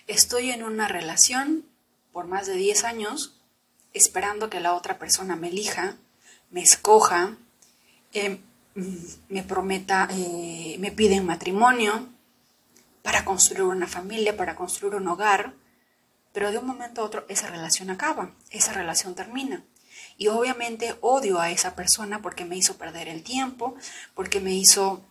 estoy 0.06 0.50
en 0.50 0.62
una 0.62 0.88
relación 0.88 1.64
por 2.12 2.26
más 2.26 2.46
de 2.46 2.54
10 2.54 2.84
años 2.84 3.36
esperando 3.94 4.50
que 4.50 4.60
la 4.60 4.74
otra 4.74 4.98
persona 4.98 5.36
me 5.36 5.48
elija, 5.48 5.96
me 6.50 6.62
escoja, 6.62 7.36
eh, 8.12 8.40
me 9.28 9.42
prometa, 9.42 10.08
eh, 10.10 10.76
me 10.78 10.92
pide 10.92 11.20
matrimonio 11.20 12.08
para 13.02 13.24
construir 13.24 13.64
una 13.64 13.86
familia, 13.86 14.36
para 14.36 14.56
construir 14.56 14.94
un 14.94 15.08
hogar, 15.08 15.54
pero 16.32 16.50
de 16.50 16.58
un 16.58 16.66
momento 16.66 17.00
a 17.00 17.04
otro 17.04 17.24
esa 17.28 17.48
relación 17.48 17.90
acaba, 17.90 18.32
esa 18.50 18.72
relación 18.72 19.14
termina. 19.14 19.64
Y 20.16 20.28
obviamente 20.28 20.96
odio 21.00 21.40
a 21.40 21.50
esa 21.50 21.74
persona 21.74 22.22
porque 22.22 22.44
me 22.44 22.56
hizo 22.56 22.76
perder 22.76 23.08
el 23.08 23.22
tiempo, 23.22 23.74
porque 24.14 24.40
me 24.40 24.54
hizo 24.54 25.02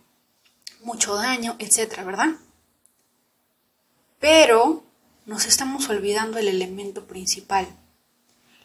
mucho 0.82 1.14
daño, 1.14 1.56
etcétera, 1.58 2.04
¿verdad? 2.04 2.30
Pero 4.18 4.84
nos 5.26 5.46
estamos 5.46 5.88
olvidando 5.88 6.38
el 6.38 6.48
elemento 6.48 7.06
principal. 7.06 7.66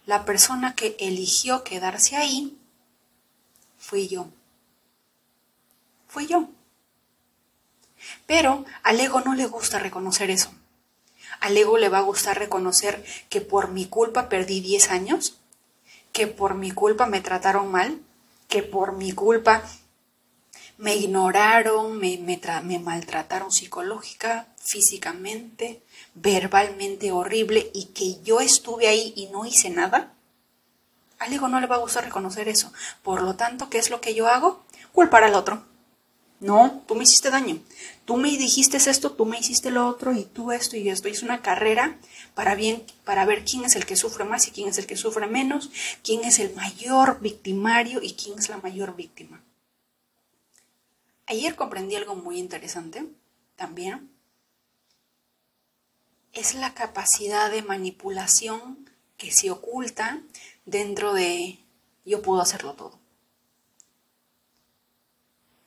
La 0.06 0.26
persona 0.26 0.76
que 0.76 0.96
eligió 1.00 1.64
quedarse 1.64 2.16
ahí 2.16 2.58
fui 3.78 4.08
yo. 4.08 4.30
Fui 6.08 6.28
yo. 6.28 6.50
Pero 8.26 8.66
al 8.84 9.00
ego 9.00 9.22
no 9.22 9.36
le 9.36 9.46
gusta 9.46 9.80
reconocer 9.80 10.30
eso. 10.30 10.52
Al 11.40 11.58
ego 11.58 11.78
le 11.78 11.90
va 11.90 12.00
a 12.00 12.02
gustar 12.02 12.40
reconocer 12.40 13.04
que 13.30 13.42
por 13.42 13.70
mi 13.70 13.86
culpa 13.86 14.30
perdí 14.30 14.60
10 14.62 14.92
años, 14.92 15.40
que 16.12 16.28
por 16.28 16.56
mi 16.56 16.72
culpa 16.72 17.06
me 17.06 17.22
trataron 17.22 17.72
mal, 17.72 18.00
que 18.48 18.64
por 18.64 18.94
mi 18.94 19.12
culpa 19.12 19.64
me 20.78 20.96
ignoraron, 20.96 21.98
me, 21.98 22.80
maltrataron 22.80 23.52
psicológica, 23.52 24.48
físicamente, 24.64 25.82
verbalmente 26.14 27.12
horrible 27.12 27.72
y 27.74 27.86
que 27.86 28.22
yo 28.24 28.40
estuve 28.40 28.88
ahí 28.88 29.14
y 29.16 29.28
no 29.28 29.46
hice 29.46 29.70
nada. 29.70 30.14
Al 31.20 31.34
ego 31.34 31.48
no 31.48 31.60
le 31.60 31.68
va 31.68 31.78
a 31.78 31.80
gustar 31.80 32.06
reconocer 32.06 32.48
eso. 32.48 32.72
Por 33.02 33.24
lo 33.24 33.36
tanto, 33.36 33.70
¿qué 33.70 33.80
es 33.80 33.90
lo 33.90 34.02
que 34.02 34.14
yo 34.14 34.28
hago? 34.28 34.64
Culpar 34.92 35.24
al 35.24 35.34
otro. 35.34 35.64
No, 36.40 36.84
tú 36.88 36.96
me 36.96 37.04
hiciste 37.04 37.32
daño. 37.32 37.60
Tú 38.06 38.18
me 38.18 38.30
dijiste 38.30 38.78
esto, 38.78 39.12
tú 39.12 39.26
me 39.26 39.40
hiciste 39.40 39.72
lo 39.72 39.88
otro 39.88 40.14
y 40.14 40.24
tú 40.24 40.52
esto 40.52 40.78
y 40.78 40.90
esto. 40.90 41.08
Es 41.08 41.24
una 41.24 41.42
carrera 41.42 41.98
para, 42.36 42.54
bien, 42.54 42.84
para 43.04 43.26
ver 43.26 43.44
quién 43.44 43.66
es 43.66 43.76
el 43.76 43.86
que 43.86 43.96
sufre 43.96 44.24
más 44.24 44.48
y 44.48 44.52
quién 44.52 44.70
es 44.70 44.78
el 44.78 44.86
que 44.86 44.98
sufre 44.98 45.26
menos, 45.28 45.72
quién 46.04 46.24
es 46.24 46.38
el 46.40 46.54
mayor 46.54 47.20
victimario 47.22 48.02
y 48.02 48.14
quién 48.14 48.38
es 48.38 48.50
la 48.50 48.58
mayor 48.58 48.96
víctima. 48.96 49.42
Ayer 51.26 51.56
comprendí 51.56 51.96
algo 51.96 52.16
muy 52.16 52.38
interesante 52.38 53.06
también. 53.56 54.12
Es 56.34 56.54
la 56.54 56.76
capacidad 56.76 57.50
de 57.50 57.64
manipulación 57.64 58.90
que 59.18 59.32
se 59.32 59.50
oculta 59.50 60.22
dentro 60.66 61.14
de 61.14 61.60
yo 62.06 62.22
puedo 62.22 62.42
hacerlo 62.42 62.74
todo. 62.74 63.07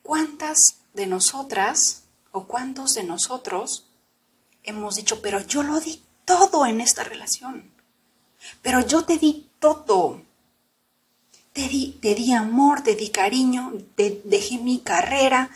¿Cuántas 0.03 0.79
de 0.93 1.07
nosotras 1.07 2.03
o 2.31 2.45
cuántos 2.45 2.93
de 2.93 3.03
nosotros 3.03 3.87
hemos 4.63 4.95
dicho, 4.95 5.21
pero 5.21 5.39
yo 5.41 5.63
lo 5.63 5.79
di 5.79 6.01
todo 6.25 6.65
en 6.65 6.81
esta 6.81 7.03
relación? 7.03 7.71
Pero 8.61 8.85
yo 8.85 9.05
te 9.05 9.17
di 9.17 9.49
todo. 9.59 10.21
Te 11.53 11.67
di, 11.67 11.97
te 12.01 12.15
di 12.15 12.31
amor, 12.31 12.81
te 12.81 12.95
di 12.95 13.09
cariño, 13.09 13.73
dejé 13.97 14.57
mi 14.57 14.79
carrera, 14.79 15.49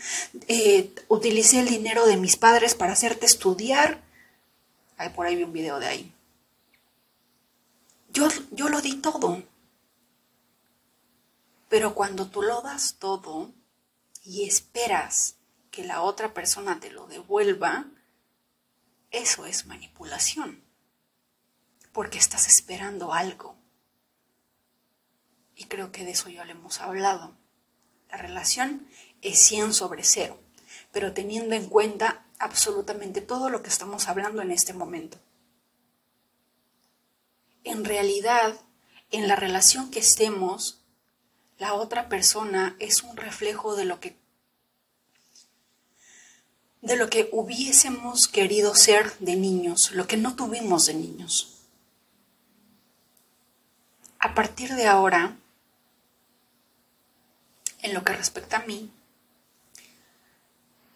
eh, 0.46 0.94
utilicé 1.08 1.60
el 1.60 1.68
dinero 1.68 2.04
de 2.04 2.18
mis 2.18 2.36
padres 2.36 2.74
para 2.74 2.92
hacerte 2.92 3.24
estudiar. 3.24 4.02
Ay, 4.98 5.08
por 5.10 5.26
ahí 5.26 5.36
vi 5.36 5.44
un 5.44 5.54
video 5.54 5.78
de 5.78 5.86
ahí. 5.86 6.12
Yo, 8.12 8.28
yo 8.50 8.68
lo 8.68 8.82
di 8.82 8.96
todo. 8.96 9.42
Pero 11.68 11.94
cuando 11.94 12.26
tú 12.28 12.42
lo 12.42 12.60
das 12.60 12.96
todo, 12.98 13.50
y 14.26 14.44
esperas 14.44 15.36
que 15.70 15.84
la 15.84 16.02
otra 16.02 16.34
persona 16.34 16.80
te 16.80 16.90
lo 16.90 17.06
devuelva, 17.06 17.86
eso 19.12 19.46
es 19.46 19.66
manipulación, 19.66 20.64
porque 21.92 22.18
estás 22.18 22.48
esperando 22.48 23.12
algo. 23.12 23.56
Y 25.54 25.66
creo 25.66 25.92
que 25.92 26.04
de 26.04 26.10
eso 26.10 26.28
ya 26.28 26.44
lo 26.44 26.50
hemos 26.50 26.80
hablado. 26.80 27.36
La 28.10 28.16
relación 28.16 28.88
es 29.22 29.38
100 29.38 29.72
sobre 29.72 30.02
0, 30.02 30.38
pero 30.90 31.12
teniendo 31.12 31.54
en 31.54 31.68
cuenta 31.68 32.26
absolutamente 32.40 33.20
todo 33.20 33.48
lo 33.48 33.62
que 33.62 33.70
estamos 33.70 34.08
hablando 34.08 34.42
en 34.42 34.50
este 34.50 34.72
momento. 34.72 35.18
En 37.62 37.84
realidad, 37.84 38.60
en 39.12 39.28
la 39.28 39.36
relación 39.36 39.90
que 39.90 40.00
estemos, 40.00 40.82
la 41.58 41.74
otra 41.74 42.08
persona 42.08 42.76
es 42.78 43.02
un 43.02 43.16
reflejo 43.16 43.76
de 43.76 43.84
lo 43.84 44.00
que 44.00 44.16
de 46.82 46.96
lo 46.96 47.10
que 47.10 47.28
hubiésemos 47.32 48.28
querido 48.28 48.76
ser 48.76 49.18
de 49.18 49.34
niños, 49.34 49.90
lo 49.90 50.06
que 50.06 50.16
no 50.16 50.36
tuvimos 50.36 50.86
de 50.86 50.94
niños. 50.94 51.64
A 54.20 54.34
partir 54.34 54.72
de 54.74 54.86
ahora, 54.86 55.36
en 57.82 57.92
lo 57.92 58.04
que 58.04 58.12
respecta 58.12 58.58
a 58.58 58.66
mí, 58.66 58.88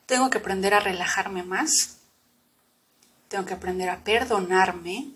tengo 0.07 0.31
que 0.31 0.39
aprender 0.39 0.75
a 0.75 0.81
relajarme 0.81 1.43
más, 1.43 1.99
tengo 3.27 3.45
que 3.45 3.55
aprender 3.55 3.89
a 3.89 4.05
perdonarme 4.05 5.11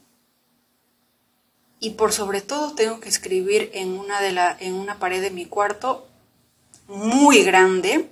y 1.85 1.91
por 1.91 2.15
sobre 2.15 2.41
todo 2.41 2.75
tengo 2.75 2.99
que 2.99 3.11
escribir 3.11 3.71
en 3.75 3.99
una, 3.99 4.23
de 4.23 4.33
la, 4.33 4.57
en 4.59 4.73
una 4.73 4.99
pared 4.99 5.21
de 5.21 5.31
mi 5.31 5.45
cuarto 5.45 6.09
muy 6.87 7.43
grande, 7.43 8.11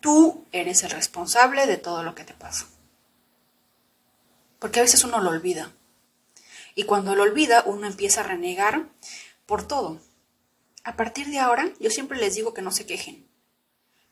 tú 0.00 0.44
eres 0.52 0.82
el 0.82 0.90
responsable 0.90 1.66
de 1.66 1.78
todo 1.78 2.02
lo 2.02 2.14
que 2.14 2.24
te 2.24 2.34
pasa. 2.34 2.66
Porque 4.58 4.80
a 4.80 4.82
veces 4.82 5.02
uno 5.02 5.22
lo 5.22 5.30
olvida. 5.30 5.72
Y 6.74 6.82
cuando 6.82 7.16
lo 7.16 7.22
olvida, 7.22 7.62
uno 7.64 7.86
empieza 7.86 8.20
a 8.20 8.24
renegar 8.24 8.90
por 9.46 9.66
todo. 9.66 9.98
A 10.84 10.96
partir 10.96 11.28
de 11.28 11.38
ahora, 11.38 11.72
yo 11.80 11.88
siempre 11.88 12.18
les 12.18 12.34
digo 12.34 12.52
que 12.52 12.60
no 12.60 12.70
se 12.70 12.84
quejen. 12.84 13.26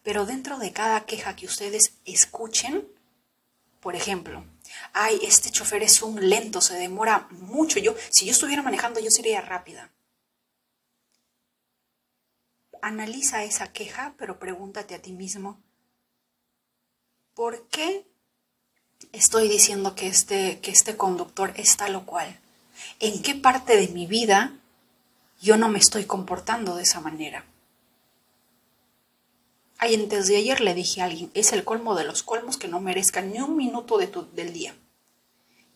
Pero 0.03 0.25
dentro 0.25 0.57
de 0.57 0.73
cada 0.73 1.05
queja 1.05 1.37
que 1.37 1.44
ustedes 1.44 1.92
escuchen, 2.07 2.88
por 3.81 3.97
ejemplo, 3.97 4.47
ay, 4.93 5.21
este 5.23 5.51
chofer 5.51 5.83
es 5.83 6.03
un 6.03 6.29
lento, 6.29 6.61
se 6.61 6.75
demora 6.75 7.29
mucho. 7.31 7.79
Yo, 7.79 7.95
si 8.11 8.27
yo 8.27 8.33
estuviera 8.33 8.62
manejando, 8.62 9.01
yo 9.01 9.11
sería 9.11 9.41
rápida. 9.41 9.91
Analiza 12.81 13.45
esa 13.45 13.73
queja, 13.73 14.14
pero 14.19 14.38
pregúntate 14.38 14.95
a 14.95 15.03
ti 15.03 15.12
mismo, 15.12 15.61
¿por 17.35 17.67
qué 17.69 18.07
estoy 19.12 19.49
diciendo 19.49 19.95
que 19.95 20.07
este, 20.07 20.61
que 20.61 20.71
este 20.71 20.97
conductor 20.97 21.53
es 21.57 21.77
tal 21.77 21.97
o 21.97 22.07
cual? 22.07 22.38
¿En 23.01 23.23
qué 23.23 23.35
parte 23.35 23.77
de 23.77 23.88
mi 23.88 24.07
vida 24.07 24.53
yo 25.41 25.57
no 25.57 25.69
me 25.69 25.79
estoy 25.79 26.05
comportando 26.05 26.77
de 26.77 26.83
esa 26.85 27.01
manera? 27.01 27.45
Antes 29.79 30.27
de 30.27 30.37
ayer 30.37 30.61
le 30.61 30.75
dije 30.75 31.01
a 31.01 31.05
alguien, 31.05 31.31
es 31.35 31.53
el 31.53 31.64
colmo 31.64 31.95
de 31.95 32.05
los 32.05 32.23
colmos 32.23 32.57
que 32.57 32.69
no 32.69 32.81
merezcan 32.81 33.31
ni 33.33 33.41
un 33.41 33.57
minuto 33.57 33.97
de 33.97 34.09
del 34.33 34.53
día. 34.53 34.75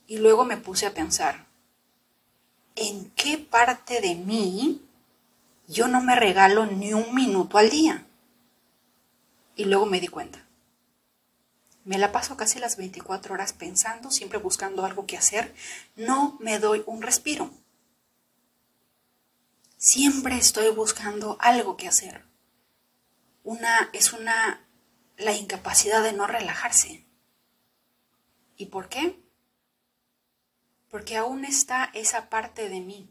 Y 0.08 0.18
luego 0.18 0.44
me 0.44 0.56
puse 0.56 0.86
a 0.86 0.94
pensar, 0.94 1.46
¿en 2.74 3.10
qué 3.12 3.38
parte 3.38 4.00
de 4.00 4.16
mí 4.16 4.82
yo 5.68 5.86
no 5.86 6.02
me 6.02 6.16
regalo 6.16 6.66
ni 6.66 6.92
un 6.92 7.14
minuto 7.14 7.58
al 7.58 7.70
día? 7.70 8.04
Y 9.54 9.66
luego 9.66 9.86
me 9.86 10.00
di 10.00 10.08
cuenta. 10.08 10.44
Me 11.84 11.98
la 11.98 12.10
paso 12.10 12.36
casi 12.36 12.58
las 12.58 12.76
24 12.76 13.34
horas 13.34 13.52
pensando, 13.52 14.10
siempre 14.10 14.38
buscando 14.38 14.84
algo 14.84 15.06
que 15.06 15.16
hacer. 15.16 15.54
No 15.94 16.36
me 16.40 16.58
doy 16.58 16.82
un 16.86 17.02
respiro. 17.02 17.50
Siempre 19.76 20.36
estoy 20.36 20.70
buscando 20.70 21.36
algo 21.40 21.76
que 21.76 21.88
hacer 21.88 22.31
una, 23.44 23.90
es 23.92 24.12
una, 24.12 24.66
la 25.16 25.32
incapacidad 25.32 26.02
de 26.02 26.12
no 26.12 26.26
relajarse. 26.26 27.06
¿Y 28.56 28.66
por 28.66 28.88
qué? 28.88 29.22
porque 30.92 31.16
aún 31.16 31.46
está 31.46 31.88
esa 31.94 32.28
parte 32.28 32.68
de 32.68 32.80
mí. 32.80 33.08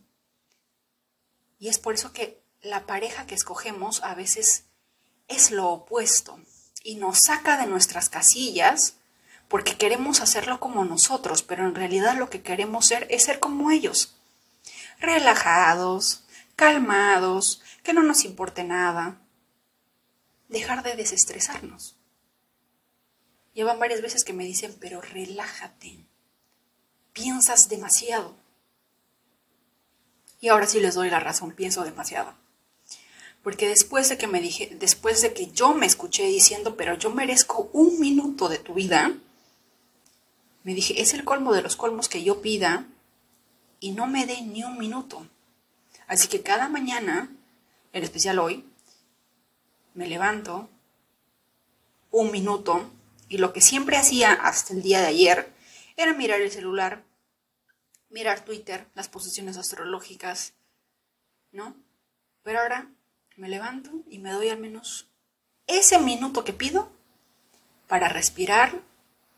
Y 1.58 1.68
es 1.68 1.80
por 1.80 1.96
eso 1.96 2.14
que 2.14 2.40
la 2.62 2.86
pareja 2.86 3.26
que 3.26 3.34
escogemos 3.34 4.04
a 4.04 4.14
veces 4.14 4.66
es 5.28 5.50
lo 5.50 5.68
opuesto 5.68 6.40
y 6.84 6.98
nos 6.98 7.22
saca 7.22 7.58
de 7.58 7.66
nuestras 7.66 8.08
casillas 8.08 8.98
porque 9.48 9.78
queremos 9.78 10.22
hacerlo 10.22 10.60
como 10.60 10.86
nosotros, 10.86 11.42
pero 11.42 11.66
en 11.66 11.74
realidad 11.74 12.16
lo 12.16 12.30
que 12.30 12.44
queremos 12.44 12.86
ser 12.86 13.08
es 13.10 13.24
ser 13.24 13.40
como 13.40 13.72
ellos. 13.72 14.16
Relajados, 15.00 16.24
calmados, 16.56 17.64
que 17.82 17.94
no 17.94 18.04
nos 18.04 18.26
importe 18.26 18.64
nada. 18.64 19.21
Dejar 20.52 20.84
de 20.84 20.98
desestresarnos. 20.98 21.96
Llevan 23.54 23.80
varias 23.80 24.02
veces 24.02 24.26
que 24.26 24.34
me 24.34 24.44
dicen, 24.44 24.76
pero 24.82 25.00
relájate. 25.00 26.06
Piensas 27.14 27.70
demasiado. 27.70 28.36
Y 30.42 30.50
ahora 30.50 30.68
sí 30.68 30.82
les 30.82 30.96
doy 30.96 31.10
la 31.10 31.22
razón, 31.22 31.54
pienso 31.54 31.86
demasiado. 31.86 32.36
Porque 33.42 33.70
después 33.70 34.10
de 34.10 34.18
que 34.18 34.28
me 34.28 34.42
dije, 34.42 34.76
después 34.78 35.22
de 35.22 35.34
que 35.34 35.52
yo 35.52 35.74
me 35.74 35.86
escuché 35.86 36.26
diciendo, 36.26 36.76
pero 36.76 36.96
yo 36.96 37.12
merezco 37.12 37.70
un 37.72 38.02
minuto 38.02 38.50
de 38.50 38.58
tu 38.58 38.74
vida, 38.74 39.14
me 40.64 40.74
dije, 40.74 41.02
es 41.02 41.14
el 41.14 41.24
colmo 41.24 41.54
de 41.54 41.62
los 41.62 41.78
colmos 41.78 42.10
que 42.10 42.24
yo 42.24 42.42
pida 42.42 42.88
y 43.80 43.92
no 43.92 44.06
me 44.06 44.26
dé 44.26 44.42
ni 44.42 44.66
un 44.66 44.78
minuto. 44.78 45.26
Así 46.08 46.28
que 46.28 46.42
cada 46.42 46.68
mañana, 46.68 47.32
en 47.94 48.04
especial 48.04 48.38
hoy, 48.38 48.66
me 49.94 50.08
levanto 50.08 50.70
un 52.12 52.32
minuto 52.32 52.92
y 53.30 53.38
lo 53.38 53.54
que 53.54 53.62
siempre 53.62 53.98
hacía 53.98 54.34
hasta 54.34 54.74
el 54.74 54.82
día 54.82 55.00
de 55.00 55.08
ayer 55.08 55.54
era 55.96 56.14
mirar 56.14 56.42
el 56.42 56.52
celular, 56.52 57.04
mirar 58.10 58.44
Twitter, 58.44 58.88
las 58.94 59.08
posiciones 59.08 59.58
astrológicas, 59.58 60.54
¿no? 61.52 61.76
Pero 62.44 62.60
ahora 62.60 62.90
me 63.38 63.50
levanto 63.50 63.92
y 64.10 64.20
me 64.20 64.32
doy 64.32 64.50
al 64.50 64.60
menos 64.60 65.08
ese 65.68 66.00
minuto 66.00 66.44
que 66.44 66.54
pido 66.54 66.92
para 67.88 68.10
respirar, 68.10 68.82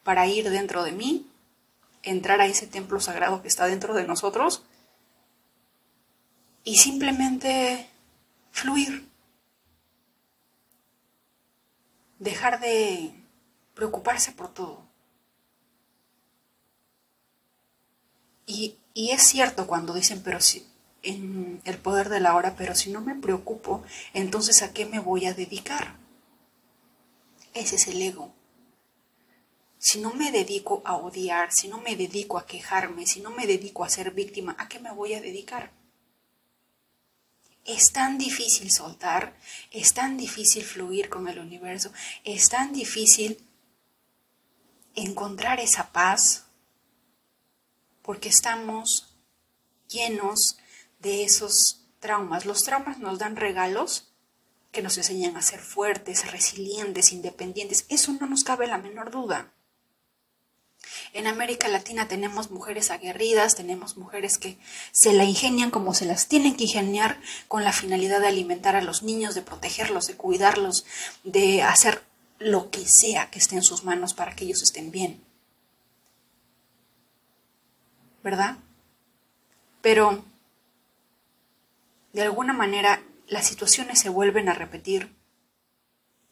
para 0.04 0.28
ir 0.28 0.50
dentro 0.50 0.84
de 0.84 0.92
mí, 0.92 1.30
entrar 2.02 2.42
a 2.42 2.48
ese 2.48 2.68
templo 2.68 3.00
sagrado 3.00 3.42
que 3.42 3.48
está 3.48 3.68
dentro 3.68 3.94
de 3.94 4.06
nosotros 4.06 4.64
y 6.64 6.78
simplemente 6.78 7.90
fluir. 8.52 9.13
Dejar 12.24 12.62
de 12.62 13.14
preocuparse 13.74 14.32
por 14.32 14.54
todo. 14.54 14.82
Y, 18.46 18.78
es 18.96 19.24
cierto 19.24 19.68
cuando 19.68 19.94
dicen, 19.94 20.22
pero 20.24 20.40
si 20.40 20.66
en 21.02 21.62
el 21.66 21.78
poder 21.80 22.08
de 22.08 22.22
la 22.22 22.36
hora, 22.36 22.56
pero 22.56 22.76
si 22.76 22.92
no 22.92 23.02
me 23.02 23.14
preocupo, 23.14 23.84
entonces 24.14 24.62
¿a 24.62 24.72
qué 24.72 24.86
me 24.86 25.00
voy 25.00 25.26
a 25.26 25.34
dedicar? 25.34 25.98
Ese 27.54 27.76
es 27.76 27.88
el 27.88 28.02
ego. 28.02 28.34
Si 29.78 30.00
no 30.00 30.14
me 30.14 30.32
dedico 30.32 30.82
a 30.86 30.96
odiar, 30.96 31.52
si 31.52 31.68
no 31.68 31.80
me 31.80 31.98
dedico 31.98 32.38
a 32.38 32.46
quejarme, 32.46 33.06
si 33.06 33.20
no 33.20 33.32
me 33.32 33.48
dedico 33.48 33.84
a 33.84 33.90
ser 33.90 34.12
víctima, 34.12 34.56
¿a 34.58 34.70
qué 34.70 34.80
me 34.80 34.94
voy 34.94 35.14
a 35.14 35.22
dedicar? 35.22 35.72
Es 37.66 37.92
tan 37.94 38.18
difícil 38.18 38.72
soltar, 38.72 39.38
es 39.72 39.94
tan 39.94 40.18
difícil 40.18 40.64
fluir 40.64 41.10
con 41.10 41.28
el 41.28 41.40
universo, 41.40 41.94
es 42.24 42.50
tan 42.50 42.74
difícil 42.74 43.38
encontrar 44.96 45.60
esa 45.60 45.92
paz 45.92 46.46
porque 48.02 48.30
estamos 48.30 49.16
llenos 49.88 50.58
de 51.00 51.24
esos 51.24 51.86
traumas. 52.00 52.46
Los 52.46 52.64
traumas 52.64 53.00
nos 53.00 53.18
dan 53.18 53.38
regalos 53.38 54.14
que 54.72 54.82
nos 54.82 54.98
enseñan 54.98 55.38
a 55.38 55.42
ser 55.42 55.62
fuertes, 55.62 56.32
resilientes, 56.32 57.14
independientes. 57.14 57.86
Eso 57.90 58.12
no 58.14 58.28
nos 58.28 58.44
cabe 58.44 58.68
la 58.68 58.78
menor 58.78 59.12
duda. 59.12 59.53
En 61.12 61.28
América 61.28 61.68
Latina 61.68 62.08
tenemos 62.08 62.50
mujeres 62.50 62.90
aguerridas, 62.90 63.56
tenemos 63.56 63.98
mujeres 63.98 64.38
que 64.38 64.58
se 64.92 65.14
la 65.14 65.26
ingenian 65.26 65.72
como 65.72 65.94
se 65.94 66.06
las 66.06 66.28
tienen 66.28 66.56
que 66.56 66.64
ingeniar 66.64 67.20
con 67.48 67.64
la 67.64 67.74
finalidad 67.74 68.22
de 68.22 68.28
alimentar 68.28 68.76
a 68.76 68.82
los 68.82 69.04
niños, 69.04 69.36
de 69.36 69.42
protegerlos, 69.42 70.08
de 70.08 70.16
cuidarlos, 70.16 70.86
de 71.24 71.62
hacer 71.64 72.04
lo 72.40 72.70
que 72.72 72.86
sea 72.88 73.30
que 73.30 73.40
esté 73.40 73.56
en 73.56 73.64
sus 73.64 73.84
manos 73.84 74.14
para 74.14 74.36
que 74.36 74.46
ellos 74.46 74.64
estén 74.64 74.92
bien. 74.92 75.24
¿Verdad? 78.24 78.58
Pero 79.82 80.24
de 82.14 82.22
alguna 82.22 82.54
manera 82.54 83.04
las 83.28 83.48
situaciones 83.48 84.00
se 84.00 84.10
vuelven 84.10 84.48
a 84.48 84.54
repetir 84.54 85.14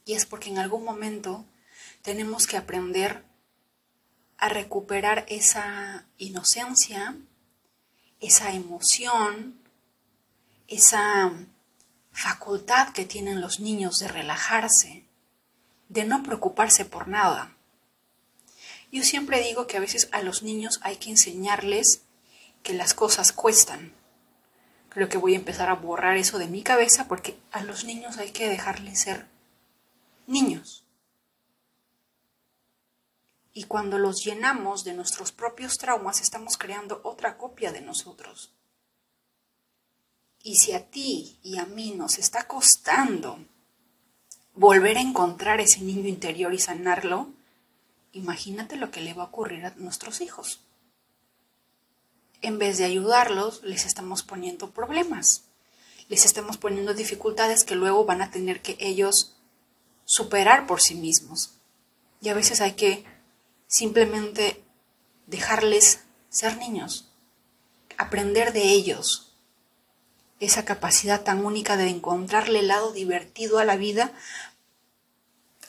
y 0.06 0.14
es 0.14 0.26
porque 0.26 0.50
en 0.50 0.60
algún 0.60 0.84
momento 0.84 1.46
tenemos 2.02 2.48
que 2.48 2.58
aprender 2.58 3.24
a 4.42 4.50
recuperar 4.50 5.24
esa 5.30 6.04
inocencia, 6.18 7.16
esa 8.20 8.54
emoción, 8.54 9.56
esa 10.68 11.32
facultad 12.12 12.90
que 12.90 13.06
tienen 13.06 13.40
los 13.40 13.60
niños 13.60 13.98
de 14.00 14.08
relajarse, 14.08 15.06
de 15.90 16.06
no 16.06 16.24
preocuparse 16.24 16.86
por 16.86 17.08
nada. 17.08 17.56
Yo 18.92 19.04
siempre 19.04 19.44
digo 19.44 19.68
que 19.68 19.78
a 19.78 19.80
veces 19.80 20.10
a 20.12 20.24
los 20.24 20.42
niños 20.42 20.80
hay 20.82 20.98
que 20.98 21.12
enseñarles 21.12 22.02
que 22.64 22.74
las 22.74 22.96
cosas 22.96 23.32
cuestan. 23.34 23.94
Creo 24.90 25.08
que 25.08 25.20
voy 25.20 25.36
a 25.36 25.38
empezar 25.38 25.70
a 25.70 25.76
borrar 25.76 26.18
eso 26.18 26.40
de 26.40 26.48
mi 26.48 26.64
cabeza 26.64 27.08
porque 27.08 27.38
a 27.52 27.64
los 27.64 27.86
niños 27.86 28.18
hay 28.18 28.32
que 28.32 28.50
dejarles 28.50 29.02
ser 29.02 29.28
niños. 30.26 30.81
Y 33.54 33.66
cuando 33.66 33.98
los 33.98 34.24
llenamos 34.24 34.84
de 34.84 34.94
nuestros 34.94 35.32
propios 35.32 35.78
traumas, 35.78 36.22
estamos 36.22 36.58
creando 36.58 37.02
otra 37.04 37.38
copia 37.38 37.72
de 37.72 37.82
nosotros. 37.82 38.54
Y 40.44 40.56
si 40.56 40.74
a 40.74 40.90
ti 40.90 41.38
y 41.44 41.58
a 41.58 41.66
mí 41.66 41.92
nos 41.92 42.18
está 42.18 42.48
costando 42.48 43.40
volver 44.54 44.98
a 44.98 45.02
encontrar 45.02 45.60
ese 45.60 45.82
niño 45.82 46.08
interior 46.08 46.54
y 46.54 46.60
sanarlo, 46.60 47.30
imagínate 48.14 48.76
lo 48.76 48.92
que 48.92 49.02
le 49.02 49.14
va 49.14 49.24
a 49.24 49.28
ocurrir 49.28 49.66
a 49.66 49.76
nuestros 49.76 50.22
hijos. 50.22 50.62
En 52.42 52.58
vez 52.58 52.78
de 52.78 52.86
ayudarlos, 52.86 53.62
les 53.64 53.86
estamos 53.86 54.24
poniendo 54.24 54.72
problemas, 54.72 55.44
les 56.10 56.26
estamos 56.26 56.58
poniendo 56.58 56.94
dificultades 56.94 57.64
que 57.64 57.76
luego 57.76 58.06
van 58.06 58.22
a 58.22 58.32
tener 58.32 58.62
que 58.62 58.78
ellos 58.80 59.36
superar 60.06 60.66
por 60.66 60.82
sí 60.82 60.96
mismos. 60.96 61.54
Y 62.20 62.30
a 62.30 62.34
veces 62.34 62.62
hay 62.62 62.74
que 62.74 63.06
simplemente 63.72 64.62
dejarles 65.28 66.02
ser 66.30 66.58
niños, 66.58 67.10
aprender 67.98 68.52
de 68.52 68.64
ellos, 68.64 69.34
esa 70.42 70.66
capacidad 70.66 71.24
tan 71.24 71.46
única 71.46 71.78
de 71.78 71.88
encontrarle 71.88 72.60
el 72.60 72.68
lado 72.68 72.92
divertido 72.92 73.60
a 73.60 73.66
la 73.66 73.78
vida, 73.78 74.12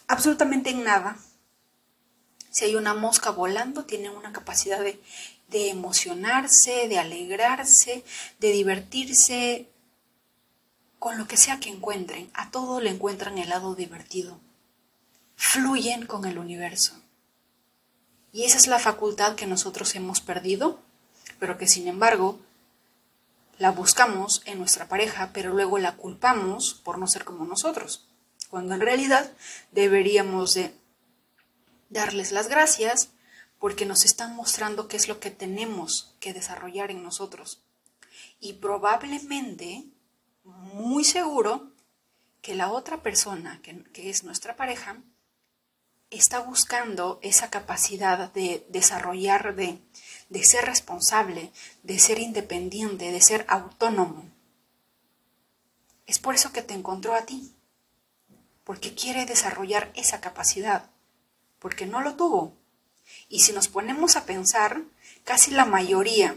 absolutamente 0.09 0.71
en 0.71 0.83
nada. 0.83 1.17
Si 2.51 2.65
hay 2.65 2.75
una 2.75 2.93
mosca 2.93 3.31
volando, 3.31 3.85
tiene 3.85 4.11
una 4.11 4.33
capacidad 4.33 4.81
de, 4.81 5.01
de 5.49 5.71
emocionarse, 5.71 6.89
de 6.89 6.99
alegrarse, 6.99 8.05
de 8.41 8.51
divertirse, 8.51 9.69
con 10.99 11.19
lo 11.19 11.29
que 11.29 11.37
sea 11.37 11.61
que 11.61 11.71
encuentren. 11.71 12.31
A 12.35 12.51
todo 12.51 12.81
le 12.81 12.91
encuentran 12.91 13.39
el 13.39 13.51
lado 13.51 13.77
divertido. 13.77 14.41
Fluyen 15.37 16.07
con 16.07 16.25
el 16.25 16.39
universo. 16.39 17.02
Y 18.33 18.45
esa 18.45 18.57
es 18.57 18.67
la 18.67 18.79
facultad 18.79 19.37
que 19.37 19.47
nosotros 19.47 19.95
hemos 19.95 20.23
perdido, 20.23 20.81
pero 21.39 21.59
que 21.59 21.69
sin 21.69 21.87
embargo 21.87 22.41
la 23.59 23.71
buscamos 23.71 24.43
en 24.47 24.59
nuestra 24.59 24.89
pareja, 24.89 25.31
pero 25.35 25.53
luego 25.53 25.79
la 25.79 25.97
culpamos 25.97 26.75
por 26.83 26.99
no 26.99 27.07
ser 27.07 27.25
como 27.25 27.45
nosotros, 27.45 28.09
cuando 28.49 28.75
en 28.75 28.81
realidad 28.81 29.31
deberíamos 29.71 30.55
de 30.55 30.75
darles 31.91 32.33
las 32.33 32.49
gracias 32.49 33.11
porque 33.59 33.87
nos 33.87 34.05
están 34.05 34.35
mostrando 34.35 34.89
qué 34.89 34.97
es 34.97 35.09
lo 35.09 35.21
que 35.21 35.31
tenemos 35.31 36.15
que 36.19 36.33
desarrollar 36.33 36.91
en 36.91 37.03
nosotros. 37.03 37.63
Y 38.41 38.55
probablemente, 38.55 39.85
muy 40.43 41.05
seguro, 41.05 41.71
que 42.41 42.57
la 42.57 42.73
otra 42.73 43.03
persona, 43.03 43.61
que, 43.63 43.85
que 43.93 44.11
es 44.11 44.25
nuestra 44.25 44.57
pareja, 44.57 44.97
está 46.13 46.41
buscando 46.41 47.19
esa 47.23 47.51
capacidad 47.51 48.33
de 48.33 48.67
desarrollar, 48.69 49.55
de, 49.55 49.79
de 50.29 50.45
ser 50.45 50.65
responsable, 50.67 51.51
de 51.83 51.99
ser 51.99 52.19
independiente, 52.19 53.11
de 53.11 53.21
ser 53.21 53.45
autónomo. 53.49 54.25
Es 56.07 56.19
por 56.19 56.35
eso 56.35 56.53
que 56.53 56.63
te 56.63 56.75
encontró 56.75 57.15
a 57.15 57.23
ti, 57.23 57.55
porque 58.65 58.95
quiere 58.95 59.25
desarrollar 59.27 59.91
esa 59.95 60.21
capacidad, 60.21 60.91
porque 61.59 61.87
no 61.87 62.01
lo 62.01 62.15
tuvo. 62.17 62.53
Y 63.29 63.41
si 63.41 63.53
nos 63.53 63.69
ponemos 63.69 64.17
a 64.17 64.25
pensar, 64.25 64.83
casi 65.25 65.51
la 65.51 65.65
mayoría 65.65 66.37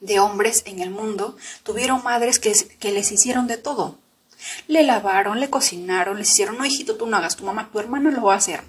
de 0.00 0.20
hombres 0.20 0.62
en 0.66 0.80
el 0.80 0.90
mundo 0.90 1.36
tuvieron 1.62 2.02
madres 2.02 2.38
que, 2.38 2.52
que 2.78 2.92
les 2.92 3.12
hicieron 3.12 3.46
de 3.46 3.56
todo. 3.56 3.98
Le 4.68 4.82
lavaron, 4.82 5.40
le 5.40 5.50
cocinaron, 5.50 6.16
le 6.16 6.22
hicieron, 6.22 6.58
no 6.58 6.64
hijito, 6.64 6.96
tú 6.96 7.06
no 7.06 7.16
hagas, 7.16 7.36
tu 7.36 7.44
mamá, 7.44 7.70
tu 7.70 7.78
hermano 7.78 8.10
lo 8.10 8.22
va 8.22 8.34
a 8.34 8.38
hacer. 8.38 8.62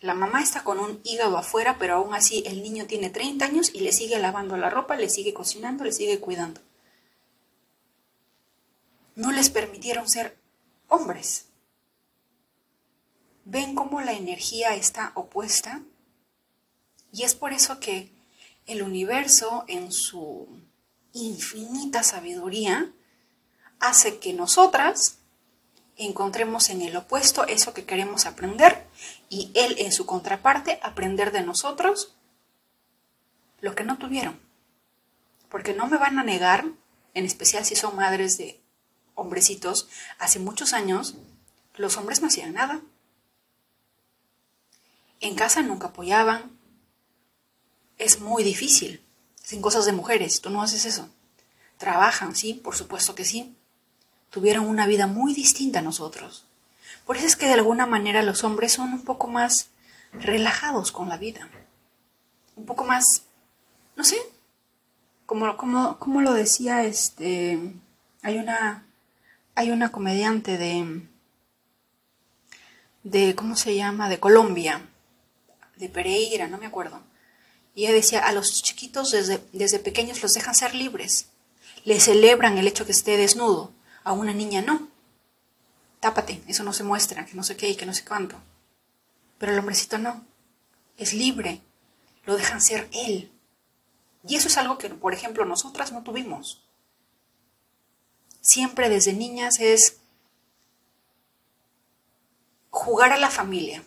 La 0.00 0.14
mamá 0.14 0.42
está 0.42 0.64
con 0.64 0.80
un 0.80 1.00
hígado 1.04 1.38
afuera, 1.38 1.76
pero 1.78 1.94
aún 1.94 2.12
así 2.12 2.42
el 2.46 2.62
niño 2.62 2.86
tiene 2.86 3.08
30 3.08 3.44
años 3.44 3.70
y 3.72 3.80
le 3.80 3.92
sigue 3.92 4.18
lavando 4.18 4.56
la 4.56 4.68
ropa, 4.68 4.96
le 4.96 5.08
sigue 5.08 5.32
cocinando, 5.32 5.84
le 5.84 5.92
sigue 5.92 6.18
cuidando. 6.18 6.60
No 9.14 9.30
les 9.30 9.48
permitieron 9.48 10.08
ser 10.08 10.36
hombres. 10.88 11.46
¿Ven 13.44 13.74
cómo 13.74 14.00
la 14.00 14.12
energía 14.12 14.74
está 14.74 15.12
opuesta? 15.14 15.82
Y 17.12 17.22
es 17.22 17.34
por 17.34 17.52
eso 17.52 17.78
que 17.78 18.10
el 18.66 18.82
universo, 18.82 19.64
en 19.68 19.92
su 19.92 20.48
infinita 21.12 22.02
sabiduría, 22.02 22.92
hace 23.82 24.20
que 24.20 24.32
nosotras 24.32 25.18
encontremos 25.96 26.70
en 26.70 26.82
el 26.82 26.96
opuesto 26.96 27.44
eso 27.46 27.74
que 27.74 27.84
queremos 27.84 28.26
aprender 28.26 28.86
y 29.28 29.50
él 29.54 29.74
en 29.78 29.92
su 29.92 30.06
contraparte 30.06 30.78
aprender 30.82 31.32
de 31.32 31.42
nosotros 31.42 32.14
lo 33.60 33.74
que 33.74 33.84
no 33.84 33.98
tuvieron. 33.98 34.40
Porque 35.50 35.74
no 35.74 35.88
me 35.88 35.98
van 35.98 36.18
a 36.18 36.24
negar, 36.24 36.64
en 37.14 37.24
especial 37.24 37.64
si 37.64 37.74
son 37.74 37.96
madres 37.96 38.38
de 38.38 38.60
hombrecitos, 39.14 39.88
hace 40.18 40.38
muchos 40.38 40.72
años 40.72 41.16
los 41.74 41.96
hombres 41.96 42.22
no 42.22 42.28
hacían 42.28 42.54
nada. 42.54 42.80
En 45.20 45.34
casa 45.34 45.62
nunca 45.62 45.88
apoyaban. 45.88 46.56
Es 47.98 48.20
muy 48.20 48.44
difícil. 48.44 49.04
Sin 49.42 49.60
cosas 49.60 49.86
de 49.86 49.92
mujeres, 49.92 50.40
tú 50.40 50.50
no 50.50 50.62
haces 50.62 50.84
eso. 50.84 51.08
Trabajan, 51.78 52.36
sí, 52.36 52.54
por 52.54 52.76
supuesto 52.76 53.16
que 53.16 53.24
sí 53.24 53.56
tuvieron 54.32 54.66
una 54.66 54.86
vida 54.86 55.06
muy 55.06 55.34
distinta 55.34 55.80
a 55.80 55.82
nosotros. 55.82 56.46
Por 57.06 57.16
eso 57.16 57.26
es 57.26 57.36
que 57.36 57.46
de 57.46 57.52
alguna 57.52 57.86
manera 57.86 58.22
los 58.22 58.42
hombres 58.44 58.72
son 58.72 58.92
un 58.92 59.04
poco 59.04 59.28
más 59.28 59.68
relajados 60.12 60.90
con 60.90 61.10
la 61.10 61.18
vida. 61.18 61.48
Un 62.56 62.64
poco 62.64 62.84
más, 62.84 63.24
no 63.94 64.04
sé, 64.04 64.16
como, 65.26 65.56
como, 65.58 65.98
como 65.98 66.22
lo 66.22 66.32
decía 66.32 66.84
este, 66.84 67.74
hay 68.22 68.38
una, 68.38 68.86
hay 69.54 69.70
una 69.70 69.92
comediante 69.92 70.56
de, 70.56 71.06
de, 73.02 73.34
¿cómo 73.34 73.54
se 73.54 73.76
llama? 73.76 74.08
De 74.08 74.18
Colombia, 74.18 74.80
de 75.76 75.90
Pereira, 75.90 76.48
no 76.48 76.56
me 76.56 76.66
acuerdo. 76.66 77.02
Y 77.74 77.84
ella 77.84 77.92
decía, 77.94 78.26
a 78.26 78.32
los 78.32 78.62
chiquitos 78.62 79.10
desde, 79.10 79.44
desde 79.52 79.78
pequeños 79.78 80.22
los 80.22 80.32
dejan 80.32 80.54
ser 80.54 80.74
libres. 80.74 81.26
Les 81.84 82.04
celebran 82.04 82.56
el 82.56 82.66
hecho 82.66 82.86
que 82.86 82.92
esté 82.92 83.18
desnudo 83.18 83.72
a 84.04 84.12
una 84.12 84.32
niña 84.32 84.62
no. 84.62 84.88
Tápate, 86.00 86.42
eso 86.48 86.64
no 86.64 86.72
se 86.72 86.82
muestra, 86.82 87.26
que 87.26 87.34
no 87.34 87.44
sé 87.44 87.56
qué 87.56 87.68
y 87.68 87.76
que 87.76 87.86
no 87.86 87.94
sé 87.94 88.04
cuánto. 88.04 88.36
Pero 89.38 89.52
el 89.52 89.58
hombrecito 89.58 89.98
no. 89.98 90.24
Es 90.96 91.14
libre. 91.14 91.60
Lo 92.24 92.36
dejan 92.36 92.60
ser 92.60 92.88
él. 92.92 93.30
Y 94.26 94.36
eso 94.36 94.48
es 94.48 94.56
algo 94.56 94.78
que, 94.78 94.88
por 94.88 95.14
ejemplo, 95.14 95.44
nosotras 95.44 95.92
no 95.92 96.02
tuvimos. 96.02 96.62
Siempre 98.40 98.88
desde 98.88 99.12
niñas 99.12 99.60
es 99.60 99.98
jugar 102.70 103.12
a 103.12 103.18
la 103.18 103.30
familia. 103.30 103.84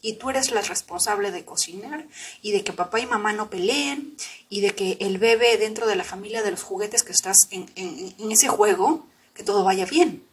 Y 0.00 0.14
tú 0.14 0.30
eres 0.30 0.50
la 0.50 0.60
responsable 0.60 1.30
de 1.30 1.44
cocinar 1.44 2.06
y 2.42 2.52
de 2.52 2.62
que 2.62 2.72
papá 2.72 3.00
y 3.00 3.06
mamá 3.06 3.32
no 3.32 3.48
peleen 3.48 4.16
y 4.48 4.60
de 4.60 4.74
que 4.74 4.98
el 5.00 5.18
bebé 5.18 5.56
dentro 5.56 5.86
de 5.86 5.96
la 5.96 6.04
familia 6.04 6.42
de 6.42 6.50
los 6.50 6.62
juguetes 6.62 7.04
que 7.04 7.12
estás 7.12 7.48
en, 7.50 7.70
en 7.74 8.30
ese 8.30 8.48
juego 8.48 9.06
que 9.34 9.42
todo 9.42 9.64
vaya 9.64 9.84
bien. 9.84 10.26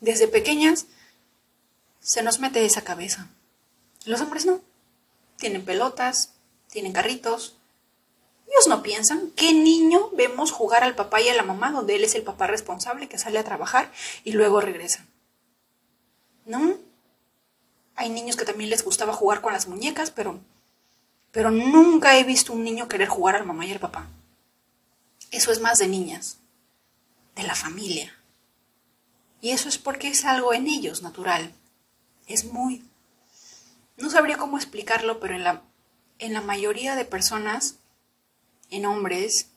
Desde 0.00 0.28
pequeñas 0.28 0.86
se 2.00 2.22
nos 2.22 2.40
mete 2.40 2.64
esa 2.64 2.82
cabeza. 2.82 3.28
Los 4.06 4.20
hombres 4.22 4.46
no. 4.46 4.60
Tienen 5.36 5.64
pelotas, 5.64 6.32
tienen 6.70 6.92
carritos. 6.92 7.56
Ellos 8.48 8.66
no 8.66 8.82
piensan 8.82 9.30
qué 9.36 9.52
niño 9.52 10.10
vemos 10.12 10.50
jugar 10.50 10.82
al 10.82 10.96
papá 10.96 11.20
y 11.20 11.28
a 11.28 11.34
la 11.34 11.42
mamá 11.42 11.70
donde 11.70 11.96
él 11.96 12.04
es 12.04 12.14
el 12.14 12.22
papá 12.22 12.46
responsable 12.46 13.08
que 13.08 13.18
sale 13.18 13.38
a 13.38 13.44
trabajar 13.44 13.92
y 14.24 14.32
luego 14.32 14.60
regresa. 14.60 15.04
¿No? 16.46 16.78
Hay 17.94 18.08
niños 18.08 18.36
que 18.36 18.46
también 18.46 18.70
les 18.70 18.82
gustaba 18.82 19.12
jugar 19.12 19.42
con 19.42 19.52
las 19.52 19.68
muñecas, 19.68 20.10
pero 20.10 20.40
pero 21.32 21.52
nunca 21.52 22.18
he 22.18 22.24
visto 22.24 22.52
un 22.52 22.64
niño 22.64 22.88
querer 22.88 23.06
jugar 23.06 23.36
al 23.36 23.46
mamá 23.46 23.64
y 23.64 23.70
al 23.70 23.78
papá. 23.78 24.08
Eso 25.30 25.52
es 25.52 25.60
más 25.60 25.78
de 25.78 25.86
niñas 25.86 26.39
de 27.40 27.46
la 27.46 27.54
familia. 27.54 28.14
Y 29.40 29.50
eso 29.50 29.68
es 29.68 29.78
porque 29.78 30.08
es 30.08 30.24
algo 30.24 30.52
en 30.52 30.66
ellos 30.66 31.02
natural. 31.02 31.52
Es 32.26 32.44
muy... 32.44 32.84
No 33.96 34.10
sabría 34.10 34.36
cómo 34.36 34.56
explicarlo, 34.56 35.20
pero 35.20 35.34
en 35.34 35.44
la, 35.44 35.62
en 36.18 36.32
la 36.32 36.40
mayoría 36.40 36.96
de 36.96 37.04
personas, 37.04 37.76
en 38.70 38.86
hombres, 38.86 39.48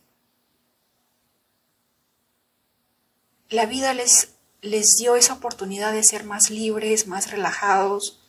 la 3.49 3.65
vida 3.65 3.93
les, 3.93 4.33
les 4.61 4.95
dio 4.97 5.15
esa 5.15 5.33
oportunidad 5.33 5.93
de 5.93 6.03
ser 6.03 6.23
más 6.23 6.49
libres, 6.49 7.07
más 7.07 7.31
relajados, 7.31 8.19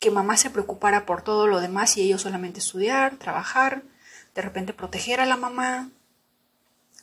que 0.00 0.10
mamá 0.10 0.36
se 0.36 0.50
preocupara 0.50 1.06
por 1.06 1.22
todo 1.22 1.46
lo 1.46 1.60
demás 1.60 1.96
y 1.96 2.02
ellos 2.02 2.22
solamente 2.22 2.60
estudiar, 2.60 3.16
trabajar, 3.16 3.82
de 4.34 4.42
repente 4.42 4.72
proteger 4.72 5.20
a 5.20 5.26
la 5.26 5.36
mamá, 5.36 5.90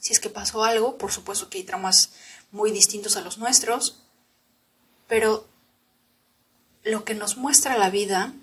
si 0.06 0.14
es 0.14 0.20
que 0.20 0.30
pasó 0.30 0.64
algo, 0.64 1.00
por 1.00 1.12
supuesto 1.12 1.50
que 1.50 1.58
hay 1.58 1.64
traumas 1.64 2.12
muy 2.52 2.70
distintos 2.70 3.18
a 3.18 3.22
los 3.22 3.40
nuestros, 3.40 4.04
pero 5.08 5.48
lo 6.84 7.04
que 7.04 7.16
nos 7.16 7.38
muestra 7.38 7.76
la 7.76 7.90
vida 7.90 8.36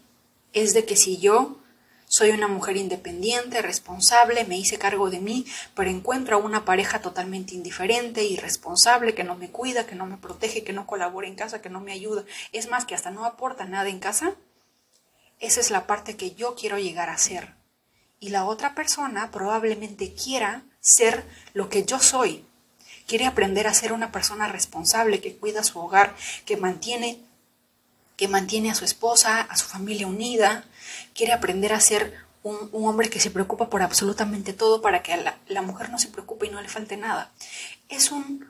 es 0.52 0.74
de 0.74 0.84
que 0.84 0.96
si 0.96 1.18
yo 1.18 1.60
soy 2.06 2.30
una 2.30 2.48
mujer 2.48 2.76
independiente, 2.76 3.62
responsable, 3.62 4.44
me 4.44 4.58
hice 4.58 4.76
cargo 4.76 5.08
de 5.08 5.20
mí, 5.20 5.46
pero 5.76 5.88
encuentro 5.88 6.34
a 6.34 6.40
una 6.40 6.64
pareja 6.64 7.00
totalmente 7.00 7.54
indiferente, 7.54 8.24
irresponsable, 8.24 9.14
que 9.14 9.22
no 9.22 9.36
me 9.36 9.52
cuida, 9.52 9.86
que 9.86 9.94
no 9.94 10.04
me 10.04 10.16
protege, 10.16 10.64
que 10.64 10.72
no 10.72 10.88
colabora 10.88 11.28
en 11.28 11.36
casa, 11.36 11.62
que 11.62 11.70
no 11.70 11.80
me 11.80 11.92
ayuda, 11.92 12.24
es 12.50 12.68
más, 12.68 12.86
que 12.86 12.96
hasta 12.96 13.12
no 13.12 13.24
aporta 13.24 13.66
nada 13.66 13.88
en 13.88 14.00
casa, 14.00 14.34
esa 15.38 15.60
es 15.60 15.70
la 15.70 15.86
parte 15.86 16.16
que 16.16 16.34
yo 16.34 16.56
quiero 16.56 16.80
llegar 16.80 17.08
a 17.08 17.18
ser. 17.18 17.54
Y 18.18 18.30
la 18.30 18.46
otra 18.46 18.74
persona 18.74 19.30
probablemente 19.30 20.12
quiera 20.12 20.64
ser 20.82 21.24
lo 21.54 21.70
que 21.70 21.84
yo 21.84 21.98
soy. 22.00 22.44
Quiere 23.06 23.26
aprender 23.26 23.66
a 23.66 23.74
ser 23.74 23.94
una 23.94 24.12
persona 24.12 24.48
responsable 24.48 25.20
que 25.20 25.36
cuida 25.36 25.64
su 25.64 25.78
hogar, 25.78 26.14
que 26.44 26.58
mantiene 26.58 27.20
que 28.16 28.28
mantiene 28.28 28.70
a 28.70 28.74
su 28.74 28.84
esposa, 28.84 29.40
a 29.40 29.56
su 29.56 29.66
familia 29.66 30.06
unida, 30.06 30.64
quiere 31.12 31.32
aprender 31.32 31.72
a 31.72 31.80
ser 31.80 32.14
un, 32.42 32.70
hombre 32.72 33.10
que 33.10 33.18
se 33.18 33.30
preocupa 33.30 33.68
por 33.68 33.82
absolutamente 33.82 34.52
todo 34.52 34.80
para 34.82 35.02
que 35.02 35.16
la, 35.16 35.38
la 35.48 35.62
mujer 35.62 35.90
no 35.90 35.98
se 35.98 36.08
preocupe 36.08 36.46
y 36.46 36.50
no 36.50 36.60
le 36.60 36.68
falte 36.68 36.96
nada. 36.96 37.32
Es 37.88 38.12
un 38.12 38.46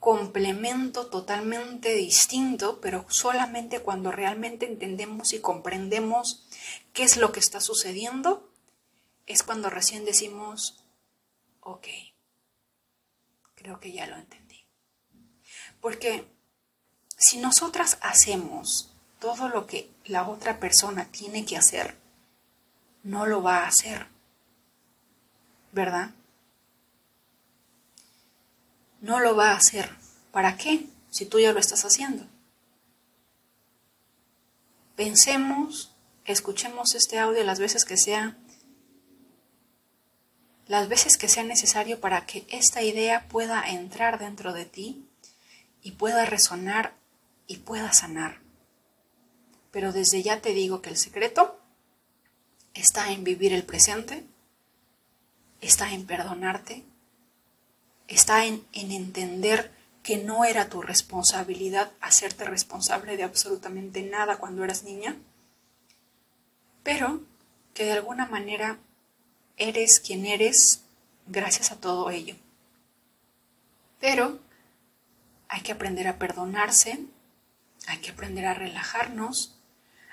complemento 0.00 1.06
totalmente 1.06 1.94
distinto, 1.94 2.80
pero 2.80 3.06
solamente 3.08 3.78
cuando 3.78 4.10
realmente 4.10 4.66
entendemos 4.66 5.32
y 5.32 5.40
comprendemos 5.40 6.44
qué 6.92 7.04
es 7.04 7.16
lo 7.16 7.30
que 7.30 7.38
está 7.38 7.60
sucediendo, 7.60 8.50
es 9.26 9.44
cuando 9.44 9.70
recién 9.70 10.04
decimos, 10.04 10.81
ok, 11.62 11.86
creo 13.54 13.80
que 13.80 13.92
ya 13.92 14.06
lo 14.06 14.16
entendí. 14.16 14.64
Porque 15.80 16.26
si 17.16 17.38
nosotras 17.38 17.98
hacemos 18.02 18.92
todo 19.18 19.48
lo 19.48 19.66
que 19.66 19.90
la 20.04 20.28
otra 20.28 20.58
persona 20.58 21.06
tiene 21.06 21.44
que 21.44 21.56
hacer, 21.56 21.96
no 23.02 23.26
lo 23.26 23.42
va 23.42 23.58
a 23.58 23.68
hacer. 23.68 24.06
¿Verdad? 25.72 26.10
No 29.00 29.20
lo 29.20 29.34
va 29.34 29.50
a 29.50 29.56
hacer. 29.56 29.90
¿Para 30.32 30.56
qué? 30.56 30.86
Si 31.10 31.26
tú 31.26 31.38
ya 31.38 31.52
lo 31.52 31.60
estás 31.60 31.84
haciendo. 31.84 32.26
Pensemos, 34.96 35.92
escuchemos 36.24 36.94
este 36.94 37.18
audio 37.18 37.42
las 37.44 37.58
veces 37.58 37.84
que 37.84 37.96
sea 37.96 38.36
las 40.66 40.88
veces 40.88 41.18
que 41.18 41.28
sea 41.28 41.42
necesario 41.42 42.00
para 42.00 42.26
que 42.26 42.46
esta 42.50 42.82
idea 42.82 43.26
pueda 43.28 43.62
entrar 43.68 44.18
dentro 44.18 44.52
de 44.52 44.64
ti 44.64 45.06
y 45.82 45.92
pueda 45.92 46.24
resonar 46.24 46.94
y 47.46 47.58
pueda 47.58 47.92
sanar. 47.92 48.40
Pero 49.70 49.92
desde 49.92 50.22
ya 50.22 50.40
te 50.40 50.52
digo 50.52 50.80
que 50.82 50.90
el 50.90 50.96
secreto 50.96 51.58
está 52.74 53.10
en 53.10 53.24
vivir 53.24 53.52
el 53.52 53.64
presente, 53.64 54.24
está 55.60 55.92
en 55.92 56.06
perdonarte, 56.06 56.84
está 58.08 58.46
en, 58.46 58.64
en 58.72 58.92
entender 58.92 59.72
que 60.02 60.18
no 60.18 60.44
era 60.44 60.68
tu 60.68 60.82
responsabilidad 60.82 61.92
hacerte 62.00 62.44
responsable 62.44 63.16
de 63.16 63.22
absolutamente 63.22 64.02
nada 64.02 64.38
cuando 64.38 64.64
eras 64.64 64.82
niña, 64.82 65.16
pero 66.82 67.22
que 67.74 67.84
de 67.84 67.92
alguna 67.92 68.26
manera 68.26 68.78
eres 69.56 70.00
quien 70.00 70.26
eres 70.26 70.82
gracias 71.26 71.72
a 71.72 71.76
todo 71.80 72.10
ello. 72.10 72.36
Pero 74.00 74.38
hay 75.48 75.60
que 75.60 75.72
aprender 75.72 76.08
a 76.08 76.18
perdonarse, 76.18 76.98
hay 77.86 77.98
que 77.98 78.10
aprender 78.10 78.46
a 78.46 78.54
relajarnos, 78.54 79.56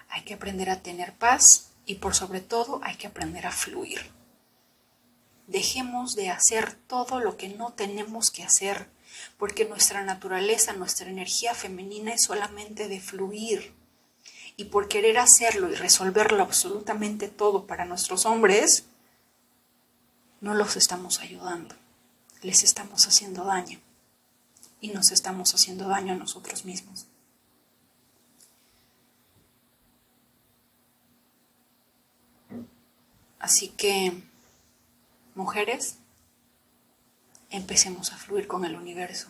hay 0.09 0.23
que 0.23 0.33
aprender 0.33 0.69
a 0.69 0.81
tener 0.81 1.13
paz 1.13 1.71
y 1.85 1.95
por 1.95 2.15
sobre 2.15 2.41
todo 2.41 2.81
hay 2.83 2.95
que 2.97 3.07
aprender 3.07 3.47
a 3.47 3.51
fluir. 3.51 4.11
Dejemos 5.47 6.15
de 6.15 6.29
hacer 6.29 6.73
todo 6.73 7.19
lo 7.19 7.35
que 7.35 7.49
no 7.49 7.73
tenemos 7.73 8.29
que 8.29 8.43
hacer, 8.43 8.87
porque 9.37 9.65
nuestra 9.65 10.03
naturaleza, 10.03 10.73
nuestra 10.73 11.09
energía 11.09 11.55
femenina 11.55 12.13
es 12.13 12.25
solamente 12.25 12.87
de 12.87 12.99
fluir. 12.99 13.73
Y 14.57 14.65
por 14.65 14.87
querer 14.87 15.17
hacerlo 15.17 15.71
y 15.71 15.75
resolverlo 15.75 16.43
absolutamente 16.43 17.29
todo 17.29 17.65
para 17.65 17.85
nuestros 17.85 18.27
hombres, 18.27 18.88
no 20.41 20.53
los 20.53 20.75
estamos 20.75 21.19
ayudando, 21.19 21.75
les 22.41 22.63
estamos 22.63 23.07
haciendo 23.07 23.43
daño 23.43 23.79
y 24.81 24.89
nos 24.89 25.11
estamos 25.11 25.53
haciendo 25.53 25.87
daño 25.87 26.13
a 26.13 26.17
nosotros 26.17 26.65
mismos. 26.65 27.07
Así 33.39 33.69
que, 33.69 34.21
mujeres, 35.33 35.97
empecemos 37.49 38.11
a 38.11 38.17
fluir 38.17 38.47
con 38.47 38.65
el 38.65 38.75
universo. 38.75 39.29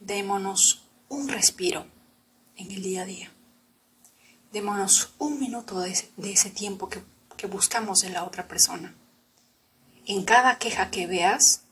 Démonos 0.00 0.82
un 1.08 1.28
respiro 1.28 1.86
en 2.56 2.70
el 2.70 2.82
día 2.82 3.02
a 3.02 3.04
día. 3.04 3.30
Démonos 4.50 5.12
un 5.18 5.38
minuto 5.38 5.78
de 5.78 5.92
ese, 5.92 6.50
tiempo 6.50 6.88
que, 6.88 7.02
que 7.40 7.46
buscamos 7.46 8.04
en 8.04 8.12
la 8.12 8.24
otra 8.24 8.48
persona. 8.48 8.94
En 10.04 10.24
cada 10.24 10.58
queja 10.58 10.90
que 10.90 11.06
veas, 11.06 11.62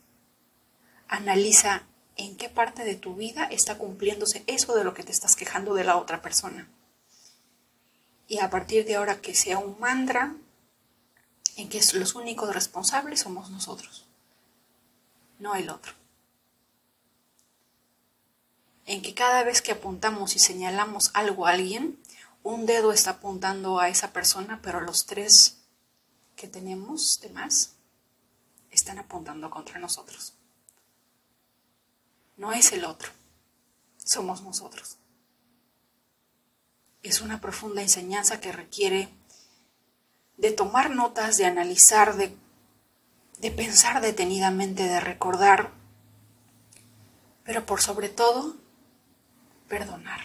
analiza 1.09 1.83
en 2.17 2.39
qué 2.39 2.49
parte 2.49 2.85
de 2.85 2.95
tu 2.95 3.17
vida 3.17 3.45
está 3.45 3.77
cumpliéndose 3.77 4.45
eso 4.47 4.75
de 4.75 4.83
lo 4.83 4.95
que 4.95 5.03
te 5.03 5.13
estás 5.13 5.37
quejando 5.37 5.75
de 5.75 5.85
la 5.85 5.99
otra 5.99 6.23
persona. 6.23 6.71
Y 8.29 8.39
a 8.39 8.49
partir 8.49 8.87
de 8.87 8.97
ahora 8.97 9.21
que 9.21 9.35
sea 9.35 9.59
un 9.59 9.79
mantra 9.79 10.35
en 11.57 11.69
que 11.69 11.83
los 11.93 12.15
únicos 12.15 12.55
responsables 12.55 13.21
somos 13.21 13.51
nosotros, 13.51 14.07
no 15.39 15.55
el 15.55 15.69
otro. 15.69 15.93
En 18.87 19.03
que 19.03 19.13
cada 19.13 19.43
vez 19.43 19.61
que 19.61 19.73
apuntamos 19.73 20.35
y 20.35 20.39
señalamos 20.39 21.11
algo 21.13 21.47
a 21.47 21.51
alguien, 21.51 21.99
un 22.43 22.65
dedo 22.65 22.91
está 22.91 23.11
apuntando 23.11 23.81
a 23.81 23.91
esa 23.91 24.15
persona, 24.15 24.61
pero 24.63 24.81
los 24.81 25.05
tres 25.05 25.58
que 26.39 26.47
tenemos 26.47 27.21
de 27.21 27.31
más 27.31 27.75
están 28.71 28.99
apuntando 28.99 29.51
contra 29.51 29.81
nosotros. 29.81 30.35
No 32.37 32.53
es 32.53 32.73
el 32.73 32.85
otro, 32.85 33.11
somos 33.97 34.43
nosotros. 34.43 34.99
Es 37.03 37.21
una 37.21 37.41
profunda 37.41 37.83
enseñanza 37.83 38.41
que 38.41 38.53
requiere 38.53 39.09
de 40.37 40.53
tomar 40.53 40.91
notas, 40.91 41.37
de 41.37 41.47
analizar, 41.47 42.17
de, 42.17 42.35
de 43.41 43.51
pensar 43.51 44.01
detenidamente, 44.01 44.85
de 44.85 45.01
recordar, 45.01 45.73
pero 47.43 47.67
por 47.67 47.83
sobre 47.83 48.09
todo, 48.09 48.57
perdonar. 49.67 50.21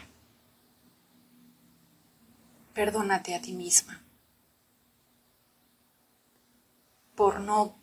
Perdónate 2.75 3.33
a 3.33 3.41
ti 3.41 3.53
misma 3.53 4.02
por 7.15 7.39
no 7.39 7.77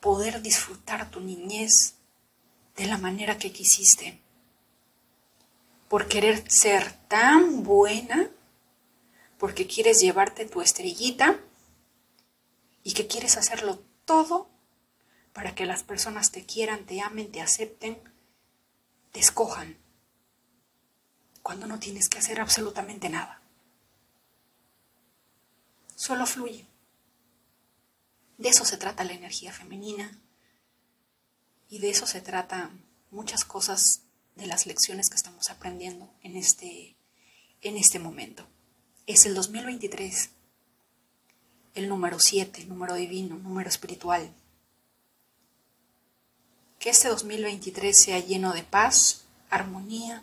poder 0.00 0.42
disfrutar 0.42 1.10
tu 1.10 1.20
niñez 1.20 1.94
de 2.76 2.86
la 2.86 2.98
manera 2.98 3.38
que 3.38 3.52
quisiste, 3.52 4.20
por 5.88 6.06
querer 6.06 6.50
ser 6.50 6.92
tan 7.08 7.64
buena 7.64 8.30
porque 9.38 9.66
quieres 9.66 10.00
llevarte 10.00 10.44
tu 10.44 10.60
estrellita 10.60 11.40
y 12.82 12.92
que 12.92 13.06
quieres 13.06 13.36
hacerlo 13.36 13.80
todo 14.04 14.48
para 15.32 15.54
que 15.54 15.66
las 15.66 15.84
personas 15.84 16.32
te 16.32 16.44
quieran, 16.44 16.84
te 16.84 17.00
amen, 17.00 17.30
te 17.30 17.40
acepten, 17.40 17.98
te 19.12 19.20
escojan, 19.20 19.78
cuando 21.42 21.66
no 21.66 21.78
tienes 21.78 22.08
que 22.08 22.18
hacer 22.18 22.40
absolutamente 22.40 23.08
nada. 23.08 23.40
Solo 25.94 26.26
fluye. 26.26 26.66
De 28.38 28.48
eso 28.48 28.64
se 28.64 28.78
trata 28.78 29.04
la 29.04 29.12
energía 29.12 29.52
femenina 29.52 30.18
y 31.68 31.80
de 31.80 31.90
eso 31.90 32.06
se 32.06 32.20
trata 32.20 32.70
muchas 33.10 33.44
cosas 33.44 34.02
de 34.36 34.46
las 34.46 34.66
lecciones 34.66 35.10
que 35.10 35.16
estamos 35.16 35.50
aprendiendo 35.50 36.10
en 36.22 36.36
este, 36.36 36.96
en 37.60 37.76
este 37.76 37.98
momento 37.98 38.46
es 39.08 39.24
el 39.24 39.34
2023, 39.34 40.28
el 41.74 41.88
número 41.88 42.20
7, 42.20 42.60
el 42.60 42.68
número 42.68 42.94
divino, 42.94 43.38
número 43.38 43.70
espiritual. 43.70 44.30
Que 46.78 46.90
este 46.90 47.08
2023 47.08 47.98
sea 47.98 48.18
lleno 48.20 48.52
de 48.52 48.64
paz, 48.64 49.24
armonía, 49.48 50.22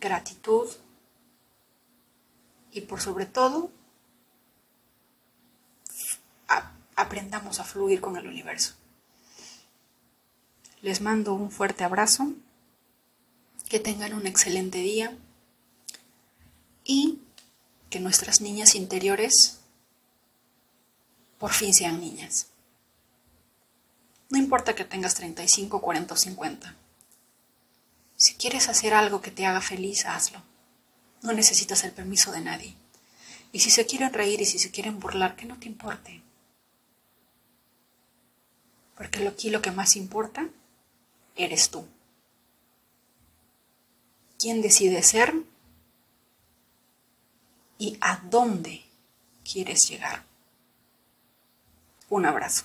gratitud 0.00 0.68
y 2.70 2.82
por 2.82 3.00
sobre 3.00 3.26
todo 3.26 3.72
aprendamos 6.98 7.60
a 7.60 7.64
fluir 7.64 8.00
con 8.00 8.16
el 8.16 8.26
universo. 8.26 8.74
Les 10.82 11.00
mando 11.00 11.32
un 11.32 11.50
fuerte 11.50 11.84
abrazo, 11.84 12.32
que 13.68 13.78
tengan 13.78 14.14
un 14.14 14.26
excelente 14.26 14.78
día 14.78 15.16
y 16.84 17.20
que 17.90 18.00
nuestras 18.00 18.40
niñas 18.40 18.74
interiores 18.74 19.60
por 21.38 21.52
fin 21.52 21.72
sean 21.72 22.00
niñas. 22.00 22.48
No 24.30 24.38
importa 24.38 24.74
que 24.74 24.84
tengas 24.84 25.14
35, 25.14 25.80
40 25.80 26.14
o 26.14 26.16
50. 26.16 26.76
Si 28.16 28.34
quieres 28.34 28.68
hacer 28.68 28.94
algo 28.94 29.20
que 29.20 29.30
te 29.30 29.46
haga 29.46 29.60
feliz, 29.60 30.04
hazlo. 30.04 30.42
No 31.22 31.32
necesitas 31.32 31.84
el 31.84 31.92
permiso 31.92 32.32
de 32.32 32.40
nadie. 32.40 32.76
Y 33.52 33.60
si 33.60 33.70
se 33.70 33.86
quieren 33.86 34.12
reír 34.12 34.40
y 34.40 34.46
si 34.46 34.58
se 34.58 34.70
quieren 34.70 34.98
burlar, 34.98 35.36
que 35.36 35.46
no 35.46 35.58
te 35.58 35.66
importe. 35.66 36.22
Porque 38.98 39.26
aquí 39.26 39.48
lo 39.48 39.62
que 39.62 39.70
más 39.70 39.96
importa 39.96 40.46
eres 41.36 41.70
tú. 41.70 41.86
¿Quién 44.38 44.60
decide 44.60 45.02
ser? 45.02 45.32
y 47.78 47.96
a 48.00 48.20
dónde 48.24 48.84
quieres 49.50 49.88
llegar. 49.88 50.24
Un 52.10 52.26
abrazo. 52.26 52.64